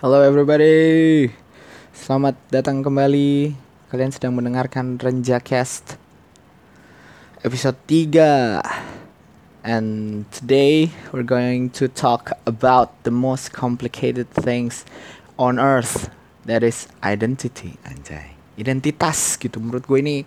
Halo 0.00 0.24
everybody. 0.24 1.28
Selamat 1.92 2.32
datang 2.48 2.80
kembali. 2.80 3.52
Kalian 3.92 4.08
sedang 4.08 4.32
mendengarkan 4.32 4.96
Renjacast 4.96 6.00
Episode 7.44 7.76
3 7.84 8.64
And 9.60 10.24
today 10.32 10.88
we're 11.12 11.28
going 11.28 11.68
to 11.76 11.84
talk 11.84 12.32
about 12.48 12.96
the 13.04 13.12
most 13.12 13.52
complicated 13.52 14.32
things 14.32 14.88
on 15.36 15.60
earth. 15.60 16.08
That 16.48 16.64
is 16.64 16.88
identity 17.04 17.76
Anjay. 17.84 18.40
Identitas 18.56 19.36
gitu. 19.36 19.60
Menurut 19.60 19.84
gue 19.84 20.00
ini 20.00 20.24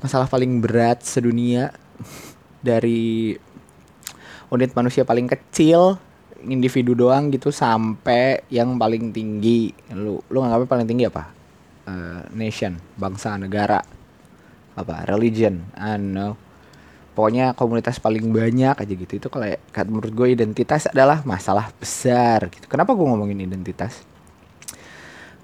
masalah 0.00 0.32
paling 0.32 0.64
berat 0.64 1.04
sedunia. 1.04 1.76
Dari 2.64 3.36
unit 4.48 4.72
manusia 4.72 5.04
paling 5.04 5.28
kecil 5.28 6.00
individu 6.46 6.96
doang 6.96 7.28
gitu 7.32 7.52
sampai 7.52 8.44
yang 8.48 8.80
paling 8.80 9.12
tinggi. 9.12 9.72
Lu 9.92 10.20
lu 10.30 10.36
nganggapnya 10.40 10.68
paling 10.68 10.86
tinggi 10.88 11.04
apa? 11.08 11.24
Uh, 11.84 12.22
nation 12.32 12.78
bangsa 12.96 13.36
negara. 13.36 13.80
Apa? 14.78 15.04
Religion. 15.08 15.60
I 15.76 15.98
don't 15.98 16.36
pokoknya 17.20 17.52
komunitas 17.52 18.00
paling 18.00 18.32
banyak 18.32 18.80
aja 18.80 18.92
gitu. 18.96 19.12
Itu 19.20 19.28
kalau 19.28 19.52
menurut 19.92 20.12
gue 20.16 20.28
identitas 20.32 20.88
adalah 20.88 21.20
masalah 21.28 21.68
besar 21.76 22.48
gitu. 22.48 22.64
Kenapa 22.64 22.96
gue 22.96 23.04
ngomongin 23.04 23.44
identitas? 23.44 24.00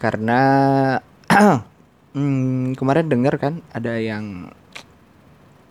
Karena 0.01 0.41
hmm, 2.17 2.81
kemarin 2.81 3.07
denger 3.13 3.35
kan 3.37 3.55
ada 3.77 4.01
yang 4.01 4.49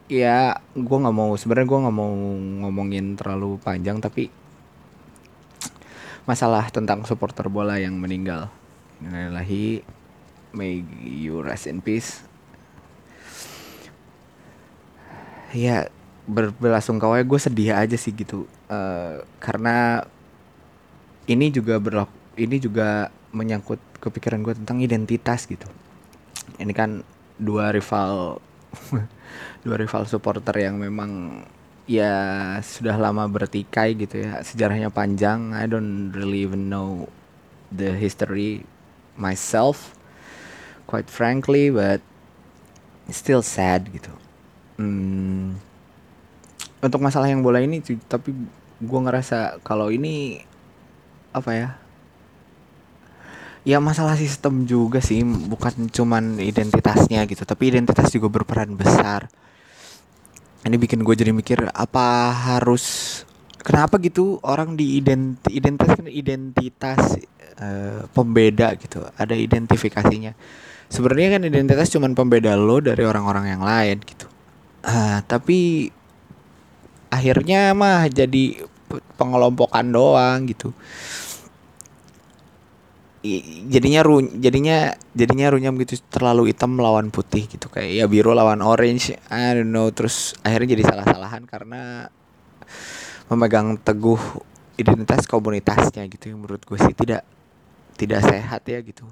ya 0.06 0.62
gue 0.78 0.98
nggak 1.02 1.18
mau 1.18 1.34
sebenarnya 1.34 1.66
gue 1.66 1.80
nggak 1.90 1.98
mau 1.98 2.14
ngomongin 2.62 3.18
terlalu 3.18 3.58
panjang 3.58 3.98
tapi 3.98 4.30
masalah 6.26 6.68
tentang 6.74 7.06
supporter 7.06 7.46
bola 7.50 7.78
yang 7.78 7.98
meninggal. 7.98 8.50
Innalillahi 9.02 9.86
may 10.58 10.82
you 11.06 11.42
rest 11.46 11.70
in 11.70 11.80
peace. 11.80 12.26
Ya 15.54 15.88
berbelasungkawa 16.26 17.22
gue 17.22 17.38
sedih 17.38 17.78
aja 17.78 17.94
sih 17.94 18.10
gitu 18.10 18.50
uh, 18.66 19.22
karena 19.38 20.02
ini 21.30 21.54
juga 21.54 21.78
berlaku 21.78 22.12
ini 22.36 22.58
juga 22.58 23.14
menyangkut 23.30 23.78
kepikiran 24.02 24.42
gue 24.42 24.58
tentang 24.58 24.82
identitas 24.82 25.46
gitu. 25.46 25.70
Ini 26.58 26.74
kan 26.74 27.06
dua 27.38 27.72
rival 27.72 28.42
dua 29.66 29.76
rival 29.78 30.04
supporter 30.10 30.56
yang 30.60 30.82
memang 30.82 31.44
ya 31.86 32.14
sudah 32.62 32.98
lama 32.98 33.30
bertikai 33.30 33.98
gitu 33.98 34.26
ya. 34.26 34.42
Sejarahnya 34.42 34.90
panjang. 34.90 35.54
I 35.54 35.70
don't 35.70 36.14
really 36.14 36.42
even 36.46 36.70
know 36.70 37.10
the 37.74 37.94
history 37.94 38.66
myself 39.16 39.96
quite 40.86 41.10
frankly 41.10 41.74
but 41.74 42.02
still 43.10 43.42
sad 43.42 43.90
gitu. 43.90 44.12
Hmm, 44.76 45.56
untuk 46.84 47.02
masalah 47.02 47.32
yang 47.32 47.42
bola 47.42 47.64
ini 47.64 47.82
tapi 48.06 48.36
gue 48.78 49.00
ngerasa 49.02 49.64
kalau 49.64 49.90
ini 49.90 50.44
apa 51.32 51.52
ya 51.56 51.70
ya 53.66 53.82
masalah 53.82 54.14
sistem 54.14 54.70
juga 54.70 55.02
sih 55.02 55.26
bukan 55.26 55.90
cuman 55.90 56.38
identitasnya 56.38 57.26
gitu 57.26 57.42
tapi 57.48 57.74
identitas 57.74 58.14
juga 58.14 58.30
berperan 58.30 58.78
besar 58.78 59.26
ini 60.66 60.82
bikin 60.82 61.06
gue 61.06 61.16
jadi 61.16 61.30
mikir 61.30 61.70
apa 61.70 62.34
harus 62.34 63.22
kenapa 63.62 64.02
gitu 64.02 64.42
orang 64.42 64.74
di 64.74 64.98
ident 64.98 65.38
identitas 65.54 65.94
identitas 66.10 67.02
uh, 67.62 68.10
pembeda 68.12 68.74
gitu 68.78 69.06
ada 69.14 69.38
identifikasinya. 69.38 70.34
Sebenarnya 70.90 71.38
kan 71.38 71.42
identitas 71.46 71.90
cuma 71.90 72.10
pembeda 72.14 72.54
lo 72.58 72.78
dari 72.82 73.02
orang-orang 73.06 73.46
yang 73.58 73.62
lain 73.62 73.98
gitu. 74.06 74.26
Uh, 74.86 75.22
tapi 75.26 75.90
akhirnya 77.10 77.74
mah 77.74 78.06
jadi 78.10 78.66
pengelompokan 79.18 79.86
doang 79.90 80.46
gitu 80.46 80.70
jadinya 83.72 84.02
ru 84.06 84.22
jadinya 84.22 84.94
jadinya 85.18 85.48
runyam 85.52 85.74
gitu 85.82 85.98
terlalu 86.08 86.54
hitam 86.54 86.78
lawan 86.78 87.10
putih 87.10 87.50
gitu. 87.50 87.68
Kayak 87.68 87.92
ya 87.92 88.06
biru 88.06 88.32
lawan 88.32 88.62
orange 88.62 89.18
I 89.32 89.58
don't 89.58 89.74
know. 89.74 89.90
Terus 89.90 90.38
akhirnya 90.46 90.78
jadi 90.78 90.84
salah-salahan 90.86 91.44
karena 91.50 92.10
memegang 93.26 93.82
teguh 93.82 94.20
identitas 94.76 95.26
komunitasnya 95.26 96.04
gitu 96.12 96.36
yang 96.36 96.44
menurut 96.44 96.62
gue 96.62 96.78
sih 96.78 96.94
tidak 96.94 97.24
tidak 97.96 98.22
sehat 98.28 98.62
ya 98.68 98.80
gitu. 98.84 99.08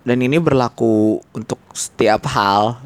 Dan 0.00 0.24
ini 0.24 0.40
berlaku 0.40 1.20
untuk 1.36 1.60
setiap 1.76 2.24
hal. 2.32 2.80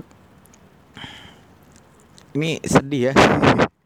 Ini 2.35 2.59
sedih 2.67 3.11
ya. 3.11 3.13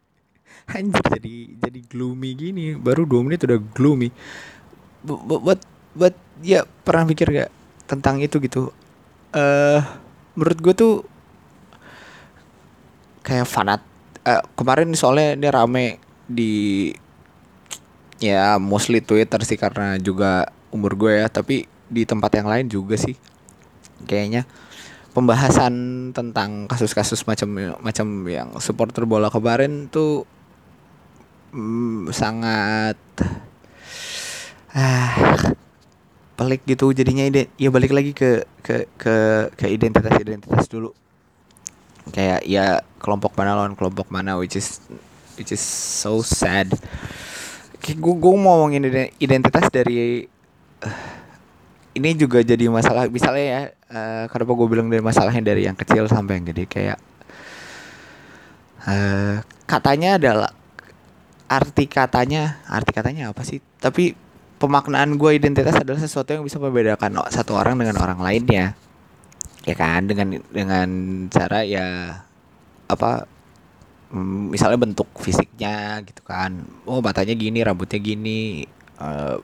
Anjir 0.77 1.05
jadi 1.05 1.35
jadi 1.61 1.79
gloomy 1.85 2.33
gini. 2.33 2.65
Baru 2.73 3.05
dua 3.05 3.21
menit 3.21 3.45
udah 3.45 3.61
gloomy. 3.77 4.09
Buat 5.05 5.61
buat 5.99 6.15
ya 6.39 6.63
pernah 6.63 7.03
mikir 7.03 7.27
gak 7.27 7.51
tentang 7.85 8.23
itu 8.23 8.39
gitu? 8.39 8.71
Eh 9.35 9.39
uh, 9.39 9.79
menurut 10.39 10.59
gue 10.63 10.73
tuh 10.73 10.93
kayak 13.27 13.43
fanat 13.43 13.83
uh, 14.23 14.41
kemarin 14.55 14.95
soalnya 14.95 15.35
ini 15.35 15.47
rame 15.51 15.85
di 16.23 16.53
ya 18.23 18.55
mostly 18.55 19.03
Twitter 19.03 19.43
sih 19.43 19.59
karena 19.59 19.99
juga 19.99 20.47
umur 20.71 20.95
gue 20.95 21.19
ya 21.19 21.27
tapi 21.27 21.67
di 21.91 22.07
tempat 22.07 22.31
yang 22.39 22.47
lain 22.47 22.71
juga 22.71 22.95
sih. 22.95 23.19
Kayaknya 24.07 24.47
pembahasan 25.11 25.73
tentang 26.15 26.69
kasus-kasus 26.71 27.27
macam 27.27 27.51
macam 27.83 28.07
yang 28.29 28.55
supporter 28.63 29.03
bola 29.03 29.27
kemarin 29.27 29.91
tuh 29.91 30.23
mm, 31.51 32.13
sangat 32.13 32.97
ah 34.69 35.13
pelik 36.39 36.63
gitu 36.63 36.95
jadinya 36.95 37.27
ide 37.27 37.51
ya 37.59 37.67
balik 37.67 37.91
lagi 37.91 38.15
ke 38.15 38.47
ke 38.63 38.87
ke 38.95 39.15
ke 39.59 39.65
identitas 39.67 40.15
identitas 40.15 40.71
dulu. 40.71 40.95
Kayak 42.15 42.47
ya 42.47 42.79
kelompok 43.03 43.35
mana 43.35 43.59
lawan 43.59 43.75
kelompok 43.75 44.07
mana 44.07 44.39
which 44.39 44.55
is 44.55 44.79
which 45.35 45.51
is 45.51 45.59
so 45.59 46.23
sad. 46.23 46.71
Kayak 47.83 47.99
gue 47.99 48.15
gue 48.15 48.33
mau 48.39 48.55
ngomongin 48.55 48.87
identitas 49.19 49.67
dari 49.67 50.23
uh, 50.79 51.03
ini 51.99 52.15
juga 52.15 52.39
jadi 52.39 52.71
masalah 52.71 53.11
misalnya 53.11 53.43
ya 53.43 53.61
uh, 53.91 54.23
kenapa 54.31 54.55
gue 54.55 54.67
bilang 54.71 54.87
dari 54.87 55.03
masalahnya 55.03 55.43
dari 55.43 55.67
yang 55.67 55.75
kecil 55.75 56.07
sampai 56.07 56.39
yang 56.39 56.47
gede 56.55 56.71
kayak 56.71 56.97
uh, 58.87 59.43
katanya 59.67 60.15
adalah 60.15 60.51
arti 61.51 61.83
katanya 61.91 62.63
arti 62.63 62.95
katanya 62.95 63.35
apa 63.35 63.43
sih? 63.43 63.59
Tapi 63.59 64.28
pemaknaan 64.59 65.15
gue 65.15 65.31
identitas 65.39 65.73
adalah 65.79 65.97
sesuatu 65.97 66.35
yang 66.35 66.43
bisa 66.43 66.59
membedakan 66.59 67.23
satu 67.31 67.55
orang 67.55 67.79
dengan 67.79 67.95
orang 68.03 68.19
lainnya. 68.19 68.75
Ya 69.63 69.75
kan? 69.75 70.05
Dengan 70.05 70.43
dengan 70.51 70.87
cara 71.31 71.63
ya 71.63 72.19
apa 72.91 73.25
mm, 74.11 74.51
misalnya 74.51 74.77
bentuk 74.77 75.07
fisiknya 75.17 76.03
gitu 76.03 76.21
kan. 76.27 76.67
Oh 76.83 76.99
matanya 76.99 77.33
gini 77.33 77.63
rambutnya 77.63 78.03
gini 78.03 78.67
uh, 78.99 79.39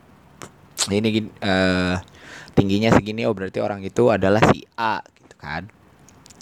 ini 0.92 1.08
gini 1.10 1.30
uh, 1.42 1.98
tingginya 2.54 2.92
segini 2.94 3.24
oh 3.26 3.34
berarti 3.34 3.64
orang 3.64 3.82
itu 3.82 4.12
adalah 4.12 4.44
si 4.52 4.68
A 4.76 5.00
gitu 5.16 5.36
kan. 5.40 5.72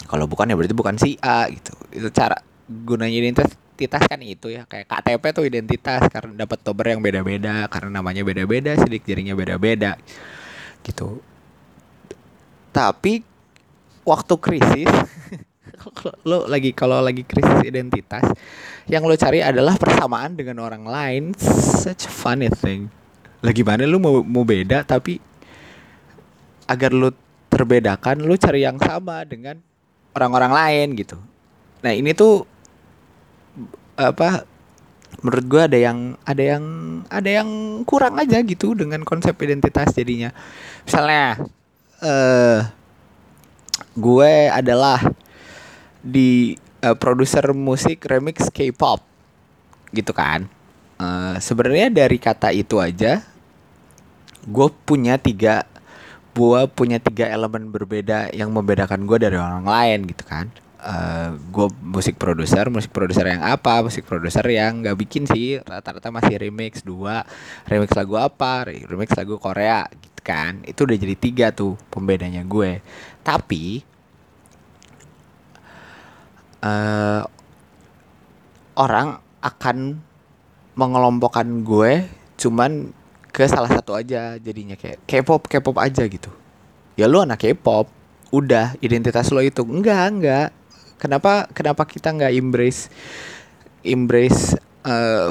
Kalau 0.04 0.26
bukan 0.28 0.50
ya 0.50 0.58
berarti 0.58 0.76
bukan 0.76 0.98
si 0.98 1.16
A 1.22 1.46
gitu. 1.48 1.72
Itu 1.94 2.10
cara 2.10 2.36
gunanya 2.68 3.14
identitas 3.14 3.54
identitas 3.74 4.06
kan 4.06 4.20
itu 4.22 4.54
ya. 4.54 4.62
Kayak 4.70 4.86
KTP 4.86 5.24
tuh 5.34 5.44
identitas 5.44 6.02
karena 6.06 6.46
dapat 6.46 6.58
tober 6.62 6.94
yang 6.94 7.02
beda-beda 7.02 7.66
karena 7.66 7.90
namanya 7.98 8.22
beda-beda 8.22 8.78
sidik 8.78 9.02
jarinya 9.02 9.34
beda-beda 9.34 9.98
gitu. 10.86 11.18
Tapi 12.70 13.26
waktu 14.06 14.34
krisis 14.38 14.90
lo 16.28 16.46
lagi 16.46 16.70
kalau 16.70 17.02
lagi 17.02 17.26
krisis 17.26 17.66
identitas 17.66 18.22
yang 18.86 19.02
lo 19.02 19.18
cari 19.18 19.42
adalah 19.42 19.74
persamaan 19.74 20.38
dengan 20.38 20.62
orang 20.62 20.86
lain. 20.86 21.22
Such 21.82 22.06
a 22.06 22.12
funny 22.12 22.50
thing. 22.54 22.86
Lagi 23.42 23.66
mana 23.66 23.90
lo 23.90 23.98
mau 23.98 24.22
mau 24.22 24.46
beda 24.46 24.86
tapi 24.86 25.18
agar 26.70 26.94
lo 26.94 27.10
terbedakan 27.50 28.22
lo 28.22 28.34
cari 28.38 28.62
yang 28.62 28.78
sama 28.78 29.26
dengan 29.26 29.58
orang-orang 30.14 30.52
lain 30.54 30.86
gitu. 30.94 31.18
Nah 31.82 31.92
ini 31.92 32.14
tuh 32.16 32.53
apa 33.94 34.44
menurut 35.22 35.46
gue 35.46 35.62
ada 35.62 35.78
yang 35.78 35.98
ada 36.26 36.42
yang 36.42 36.64
ada 37.06 37.30
yang 37.30 37.48
kurang 37.86 38.18
aja 38.18 38.42
gitu 38.42 38.74
dengan 38.74 39.06
konsep 39.06 39.34
identitas 39.40 39.94
jadinya. 39.94 40.34
Misalnya 40.84 41.40
uh, 42.02 42.60
gue 43.94 44.32
adalah 44.50 45.00
di 46.04 46.58
uh, 46.82 46.96
produser 46.98 47.46
musik 47.54 48.04
remix 48.04 48.50
K-pop 48.50 49.00
gitu 49.94 50.10
kan. 50.10 50.50
Uh, 50.98 51.38
sebenarnya 51.42 51.90
dari 51.90 52.18
kata 52.22 52.54
itu 52.54 52.78
aja 52.78 53.22
gue 54.44 54.68
punya 54.84 55.16
tiga 55.16 55.64
gue 56.34 56.60
punya 56.74 56.98
tiga 57.00 57.30
elemen 57.30 57.70
berbeda 57.70 58.34
yang 58.34 58.50
membedakan 58.50 59.06
gue 59.06 59.18
dari 59.18 59.38
orang 59.38 59.64
lain 59.64 60.10
gitu 60.10 60.24
kan 60.26 60.50
uh, 60.84 60.92
eh, 60.92 61.28
gue 61.50 61.66
musik 61.80 62.20
produser 62.20 62.68
musik 62.68 62.92
produser 62.92 63.24
yang 63.24 63.42
apa 63.42 63.80
musik 63.80 64.04
produser 64.04 64.44
yang 64.52 64.84
nggak 64.84 64.96
bikin 65.00 65.24
sih. 65.24 65.58
Rata-rata 65.64 66.12
masih 66.12 66.36
remix 66.36 66.84
dua 66.84 67.24
remix 67.64 67.96
lagu 67.96 68.20
apa 68.20 68.68
remix 68.68 69.16
lagu 69.16 69.40
Korea 69.40 69.88
gitu 69.88 70.20
kan. 70.20 70.60
Itu 70.68 70.84
udah 70.84 70.96
jadi 71.00 71.16
tiga 71.16 71.46
tuh 71.50 71.80
pembedanya 71.88 72.44
gue. 72.44 72.84
Tapi 73.24 73.80
uh, 76.60 77.22
orang 78.76 79.18
akan 79.40 79.76
mengelompokkan 80.74 81.46
gue 81.62 82.08
cuman 82.34 82.90
ke 83.34 83.46
salah 83.46 83.70
satu 83.70 83.94
aja 83.98 84.38
jadinya 84.38 84.78
kayak 84.78 85.02
K-pop 85.06 85.48
K-pop 85.48 85.76
aja 85.80 86.04
gitu. 86.06 86.30
Ya 86.94 87.10
lu 87.10 87.18
anak 87.22 87.42
K-pop 87.42 87.90
udah 88.30 88.74
identitas 88.82 89.30
lo 89.30 89.42
itu. 89.42 89.62
Enggak 89.62 90.06
enggak 90.10 90.48
kenapa 90.96 91.48
kenapa 91.50 91.82
kita 91.84 92.14
nggak 92.14 92.32
embrace 92.34 92.88
embrace 93.84 94.56
uh, 94.88 95.30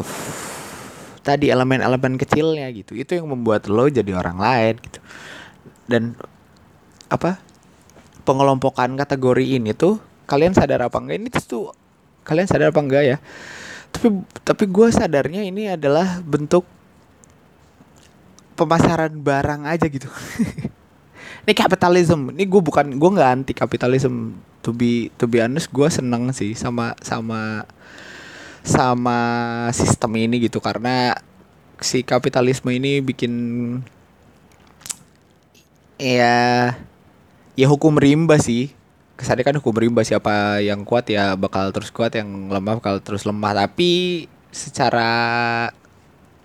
tadi 1.23 1.49
elemen-elemen 1.49 2.19
kecilnya 2.19 2.67
gitu. 2.75 2.93
Itu 2.93 3.17
yang 3.17 3.31
membuat 3.31 3.71
lo 3.71 3.87
jadi 3.87 4.11
orang 4.13 4.37
lain 4.37 4.75
gitu. 4.83 4.99
Dan 5.87 6.13
apa 7.07 7.39
pengelompokan 8.27 8.95
kategori 8.99 9.57
ini 9.57 9.71
tuh 9.73 9.97
kalian 10.27 10.53
sadar 10.53 10.85
apa 10.85 10.99
enggak? 10.99 11.17
Ini 11.23 11.29
tuh 11.47 11.71
kalian 12.27 12.45
sadar 12.45 12.75
apa 12.75 12.83
enggak 12.83 13.03
ya? 13.07 13.17
Tapi 13.89 14.07
tapi 14.43 14.63
gue 14.67 14.87
sadarnya 14.91 15.41
ini 15.47 15.71
adalah 15.71 16.19
bentuk 16.21 16.67
pemasaran 18.53 19.17
barang 19.17 19.65
aja 19.65 19.89
gitu 19.89 20.05
ini 21.43 21.53
kapitalisme 21.55 22.31
ini 22.31 22.47
gue 22.47 22.61
bukan 22.63 22.95
gue 22.95 23.09
nggak 23.13 23.31
anti 23.31 23.53
kapitalisme 23.55 24.35
to 24.63 24.71
be 24.71 25.11
to 25.19 25.27
be 25.27 25.43
honest 25.43 25.67
gue 25.69 25.87
seneng 25.91 26.31
sih 26.31 26.55
sama 26.55 26.95
sama 27.03 27.67
sama 28.63 29.19
sistem 29.75 30.15
ini 30.15 30.47
gitu. 30.47 30.63
Karena 30.63 31.13
si 31.83 32.01
kapitalisme 32.01 32.71
ini 32.71 33.03
bikin 33.03 33.33
ya 35.99 36.71
ya 37.53 37.67
hukum 37.67 37.99
rimba 37.99 38.39
sih. 38.39 38.71
Kesannya 39.19 39.45
kan 39.45 39.55
hukum 39.59 39.75
rimba. 39.75 40.01
Siapa 40.01 40.63
yang 40.63 40.87
kuat 40.87 41.11
ya 41.11 41.35
bakal 41.35 41.69
terus 41.75 41.91
kuat 41.93 42.15
yang 42.15 42.49
lemah 42.49 42.79
bakal 42.79 43.03
terus 43.03 43.27
lemah. 43.27 43.53
Tapi 43.53 44.25
secara 44.49 45.11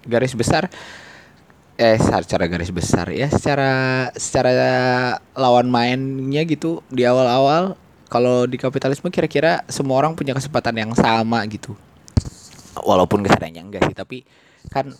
garis 0.04 0.34
besar 0.34 0.68
eh 1.78 1.94
secara 1.94 2.50
garis 2.50 2.74
besar 2.74 3.06
ya 3.14 3.30
secara 3.30 4.10
secara 4.18 4.50
lawan 5.38 5.70
mainnya 5.70 6.42
gitu 6.42 6.82
di 6.90 7.06
awal-awal 7.06 7.78
kalau 8.10 8.50
di 8.50 8.58
kapitalisme 8.58 9.12
kira-kira 9.14 9.62
semua 9.70 10.00
orang 10.00 10.16
punya 10.16 10.32
kesempatan 10.32 10.74
yang 10.74 10.92
sama 10.96 11.44
gitu. 11.46 11.76
Walaupun 12.74 13.20
kesannya 13.22 13.62
enggak 13.62 13.84
sih 13.86 13.94
tapi 13.94 14.24
kan 14.72 14.90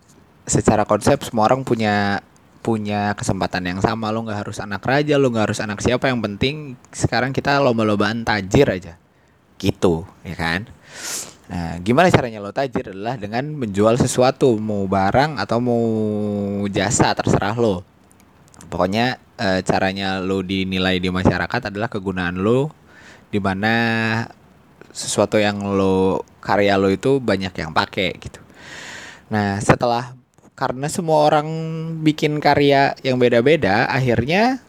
secara 0.44 0.84
konsep 0.84 1.18
semua 1.24 1.48
orang 1.48 1.64
punya 1.64 2.20
punya 2.60 3.16
kesempatan 3.16 3.64
yang 3.64 3.80
sama. 3.80 4.12
Lo 4.12 4.22
nggak 4.22 4.46
harus 4.46 4.60
anak 4.60 4.84
raja 4.84 5.16
lo 5.16 5.32
nggak 5.32 5.50
harus 5.50 5.60
anak 5.64 5.80
siapa 5.80 6.12
yang 6.12 6.20
penting 6.20 6.76
sekarang 6.92 7.32
kita 7.32 7.58
lomba-lombaan 7.58 8.22
tajir 8.22 8.68
aja. 8.68 9.00
Gitu 9.58 10.06
ya 10.22 10.36
kan 10.38 10.70
nah 11.48 11.80
gimana 11.80 12.12
caranya 12.12 12.44
lo 12.44 12.52
tajir 12.52 12.92
adalah 12.92 13.16
dengan 13.16 13.48
menjual 13.56 13.96
sesuatu 13.96 14.60
mau 14.60 14.84
barang 14.84 15.40
atau 15.40 15.58
mau 15.64 15.82
jasa 16.68 17.16
terserah 17.16 17.56
lo. 17.56 17.80
Pokoknya 18.68 19.16
e, 19.40 19.64
caranya 19.64 20.20
lo 20.20 20.44
dinilai 20.44 21.00
di 21.00 21.08
masyarakat 21.08 21.72
adalah 21.72 21.88
kegunaan 21.88 22.36
lo 22.36 22.68
di 23.32 23.40
mana 23.40 23.74
sesuatu 24.92 25.40
yang 25.40 25.56
lo 25.72 26.20
karya 26.44 26.76
lo 26.76 26.92
itu 26.92 27.16
banyak 27.16 27.56
yang 27.56 27.72
pakai 27.72 28.12
gitu. 28.20 28.44
Nah 29.32 29.56
setelah 29.64 30.12
karena 30.52 30.90
semua 30.90 31.32
orang 31.32 31.48
bikin 32.02 32.42
karya 32.44 32.92
yang 33.00 33.16
beda-beda 33.16 33.88
akhirnya 33.88 34.60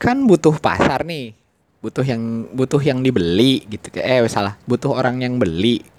kan 0.00 0.24
butuh 0.24 0.56
pasar 0.56 1.04
nih. 1.04 1.36
Butuh 1.84 2.08
yang 2.08 2.48
butuh 2.56 2.80
yang 2.80 3.04
dibeli 3.04 3.68
gitu. 3.68 3.92
Eh 4.00 4.24
salah 4.32 4.56
butuh 4.64 4.96
orang 4.96 5.20
yang 5.20 5.36
beli 5.36 5.95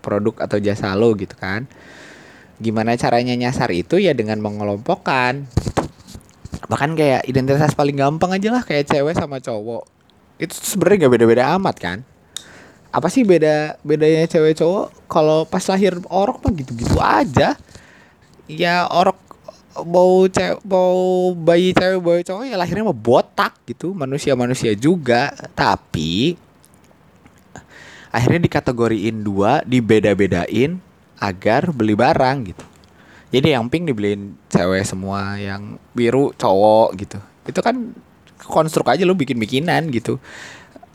produk 0.00 0.42
atau 0.42 0.56
jasa 0.58 0.96
lo 0.96 1.12
gitu 1.14 1.36
kan. 1.36 1.68
Gimana 2.60 2.96
caranya 2.96 3.32
nyasar 3.36 3.72
itu 3.72 3.96
ya 3.96 4.12
dengan 4.12 4.40
mengelompokkan. 4.40 5.48
Bahkan 6.68 6.90
kayak 6.92 7.24
identitas 7.24 7.72
paling 7.72 7.96
gampang 7.96 8.36
aja 8.36 8.52
lah 8.52 8.62
kayak 8.64 8.88
cewek 8.88 9.16
sama 9.16 9.40
cowok. 9.40 9.84
Itu 10.40 10.52
sebenarnya 10.56 11.08
gak 11.08 11.12
beda-beda 11.16 11.44
amat 11.56 11.76
kan. 11.80 11.98
Apa 12.90 13.06
sih 13.06 13.22
beda 13.22 13.78
bedanya 13.86 14.26
cewek 14.26 14.58
cowok? 14.58 15.06
Kalau 15.06 15.46
pas 15.46 15.62
lahir 15.70 15.96
orok 16.10 16.42
mah 16.42 16.52
gitu-gitu 16.52 16.96
aja. 17.00 17.56
Ya 18.50 18.84
orok 18.90 19.16
bau 19.86 20.26
cewek 20.26 20.60
bau 20.66 21.32
bayi 21.38 21.70
cewek 21.70 22.02
bayi 22.02 22.22
cowok 22.26 22.44
ya 22.44 22.56
lahirnya 22.58 22.90
mau 22.90 22.96
botak 22.96 23.56
gitu. 23.64 23.94
Manusia 23.94 24.36
manusia 24.36 24.74
juga. 24.76 25.30
Tapi 25.54 26.34
akhirnya 28.10 28.46
dikategoriin 28.46 29.22
dua 29.22 29.62
dibeda-bedain 29.62 30.82
agar 31.22 31.70
beli 31.70 31.94
barang 31.94 32.36
gitu. 32.50 32.64
Jadi 33.30 33.54
yang 33.54 33.70
pink 33.70 33.86
dibeliin 33.86 34.34
cewek 34.50 34.82
semua 34.82 35.38
yang 35.38 35.78
biru 35.94 36.34
cowok 36.34 36.88
gitu. 36.98 37.18
Itu 37.46 37.62
kan 37.62 37.94
konstruk 38.42 38.90
aja 38.90 39.06
lu 39.06 39.14
bikin 39.14 39.38
bikinan 39.38 39.86
gitu. 39.94 40.18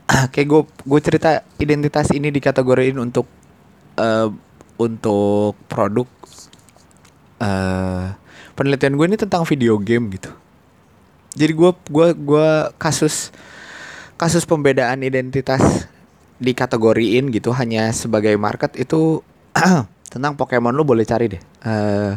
Kayak 0.36 0.48
gue 0.52 0.62
gue 0.68 1.00
cerita 1.00 1.30
identitas 1.56 2.12
ini 2.12 2.36
dikategoriin 2.36 3.00
untuk 3.00 3.24
uh, 3.96 4.28
untuk 4.76 5.56
produk 5.72 6.08
uh, 7.40 8.12
penelitian 8.60 9.00
gue 9.00 9.06
ini 9.08 9.18
tentang 9.20 9.48
video 9.48 9.80
game 9.80 10.12
gitu. 10.12 10.36
Jadi 11.36 11.52
gue 11.52 11.72
gua 11.92 12.08
gua 12.16 12.48
kasus 12.80 13.32
kasus 14.16 14.48
pembedaan 14.48 15.04
identitas 15.04 15.88
dikategoriin 16.40 17.32
gitu 17.32 17.56
hanya 17.56 17.92
sebagai 17.96 18.36
market 18.36 18.76
itu 18.76 19.24
tentang 20.14 20.36
Pokemon. 20.36 20.76
Lu 20.76 20.84
boleh 20.84 21.08
cari 21.08 21.32
deh. 21.32 21.42
Uh, 21.64 22.14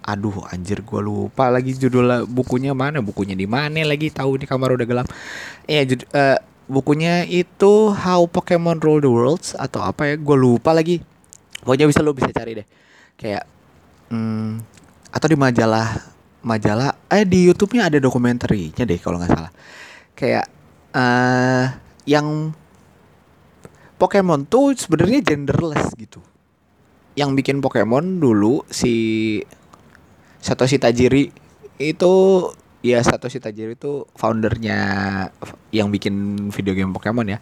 aduh 0.00 0.42
anjir 0.48 0.80
gue 0.80 1.00
lupa 1.04 1.52
lagi 1.52 1.76
judul 1.76 2.26
bukunya 2.26 2.72
mana? 2.72 3.02
Bukunya 3.04 3.36
di 3.36 3.46
mana 3.46 3.82
lagi? 3.84 4.10
Tahu 4.10 4.40
di 4.42 4.46
kamar 4.46 4.74
udah 4.74 4.86
gelap. 4.86 5.06
Iya 5.66 5.82
jud, 5.94 6.02
uh, 6.14 6.38
bukunya 6.70 7.26
itu 7.26 7.92
How 7.94 8.26
Pokemon 8.30 8.78
Rule 8.82 9.02
the 9.02 9.10
Worlds 9.10 9.58
atau 9.58 9.82
apa 9.82 10.10
ya? 10.10 10.14
Gue 10.18 10.36
lupa 10.38 10.70
lagi. 10.74 11.02
Pokoknya 11.60 11.86
bisa 11.90 12.00
lo 12.00 12.16
bisa 12.16 12.30
cari 12.32 12.62
deh. 12.62 12.66
Kayak 13.20 13.44
hmm, 14.08 14.62
atau 15.12 15.26
di 15.28 15.36
majalah 15.36 15.88
majalah 16.40 16.96
eh 17.12 17.28
di 17.28 17.52
YouTube-nya 17.52 17.92
ada 17.92 17.98
dokumenterinya 18.00 18.82
deh 18.86 18.98
kalau 18.98 19.20
nggak 19.20 19.32
salah. 19.34 19.52
Kayak 20.16 20.46
uh, 20.96 21.64
yang 22.08 22.56
Pokemon 24.00 24.48
tuh 24.48 24.72
sebenarnya 24.72 25.20
genderless 25.20 25.92
gitu 25.94 26.24
yang 27.18 27.36
bikin 27.36 27.60
Pokemon 27.60 28.22
dulu 28.22 28.64
si 28.70 28.94
Satoshi 30.40 30.80
Tajiri 30.80 31.28
itu 31.76 32.14
ya 32.80 33.04
Satoshi 33.04 33.42
Tajiri 33.42 33.76
itu 33.76 34.08
foundernya 34.16 34.78
yang 35.68 35.92
bikin 35.92 36.48
video 36.48 36.72
game 36.72 36.96
Pokemon 36.96 37.36
ya. 37.36 37.38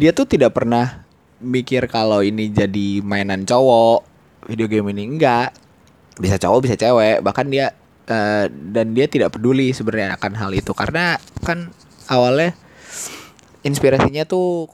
Dia 0.00 0.16
tuh 0.16 0.24
tidak 0.24 0.56
pernah 0.56 1.04
mikir 1.40 1.84
kalau 1.90 2.24
ini 2.24 2.48
jadi 2.48 3.04
mainan 3.04 3.44
cowok. 3.44 4.08
Video 4.48 4.66
game 4.72 4.88
ini 4.96 5.04
enggak. 5.04 5.52
Bisa 6.16 6.40
cowok, 6.40 6.64
bisa 6.64 6.76
cewek. 6.80 7.20
Bahkan 7.20 7.46
dia 7.52 7.76
uh, 8.08 8.48
dan 8.48 8.96
dia 8.96 9.04
tidak 9.04 9.36
peduli 9.36 9.76
sebenarnya 9.76 10.16
akan 10.16 10.32
hal 10.32 10.50
itu 10.56 10.72
karena 10.72 11.20
kan 11.44 11.68
awalnya 12.08 12.56
inspirasinya 13.60 14.24
tuh 14.24 14.72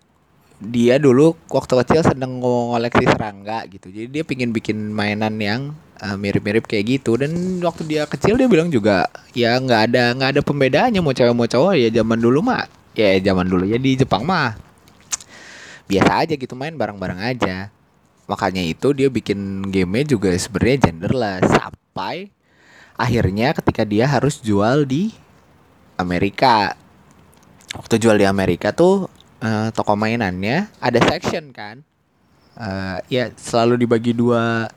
dia 0.56 0.96
dulu 0.96 1.36
waktu 1.52 1.84
kecil 1.84 2.00
sedang 2.00 2.40
ngoleksi 2.40 3.04
serangga 3.04 3.68
gitu. 3.68 3.92
Jadi 3.92 4.08
dia 4.08 4.22
pingin 4.24 4.56
bikin 4.56 4.88
mainan 4.88 5.36
yang 5.36 5.76
mirip 6.16 6.40
mirip-mirip 6.40 6.64
kayak 6.64 7.00
gitu. 7.00 7.20
Dan 7.20 7.60
waktu 7.60 7.84
dia 7.84 8.08
kecil 8.08 8.40
dia 8.40 8.48
bilang 8.48 8.72
juga 8.72 9.08
ya 9.36 9.56
nggak 9.60 9.80
ada 9.92 10.16
nggak 10.16 10.30
ada 10.36 10.40
pembedaannya 10.40 11.00
mau 11.04 11.12
cewek 11.12 11.36
mau 11.36 11.44
cowok. 11.44 11.76
Ya 11.76 11.88
zaman 12.00 12.16
dulu 12.16 12.40
mah 12.40 12.64
ya 12.96 13.20
zaman 13.20 13.44
dulu 13.48 13.68
ya 13.68 13.76
di 13.76 14.00
Jepang 14.00 14.24
mah 14.24 14.56
biasa 15.86 16.24
aja 16.24 16.34
gitu 16.34 16.56
main 16.56 16.72
bareng-bareng 16.72 17.20
aja. 17.20 17.68
Makanya 18.26 18.64
itu 18.64 18.90
dia 18.96 19.12
bikin 19.12 19.68
game 19.68 20.02
juga 20.08 20.32
sebenarnya 20.34 20.88
genderless. 20.88 21.46
Sampai 21.46 22.32
akhirnya 22.96 23.52
ketika 23.52 23.84
dia 23.84 24.08
harus 24.08 24.40
jual 24.40 24.88
di 24.88 25.12
Amerika. 26.00 26.74
Waktu 27.76 28.00
jual 28.00 28.16
di 28.16 28.24
Amerika 28.24 28.72
tuh 28.72 29.12
uh, 29.42 29.68
toko 29.72 29.98
mainannya 29.98 30.70
ada 30.80 30.98
section 31.04 31.52
kan? 31.52 31.82
Uh, 32.56 33.04
ya 33.12 33.28
selalu 33.36 33.84
dibagi 33.84 34.16
dua 34.16 34.70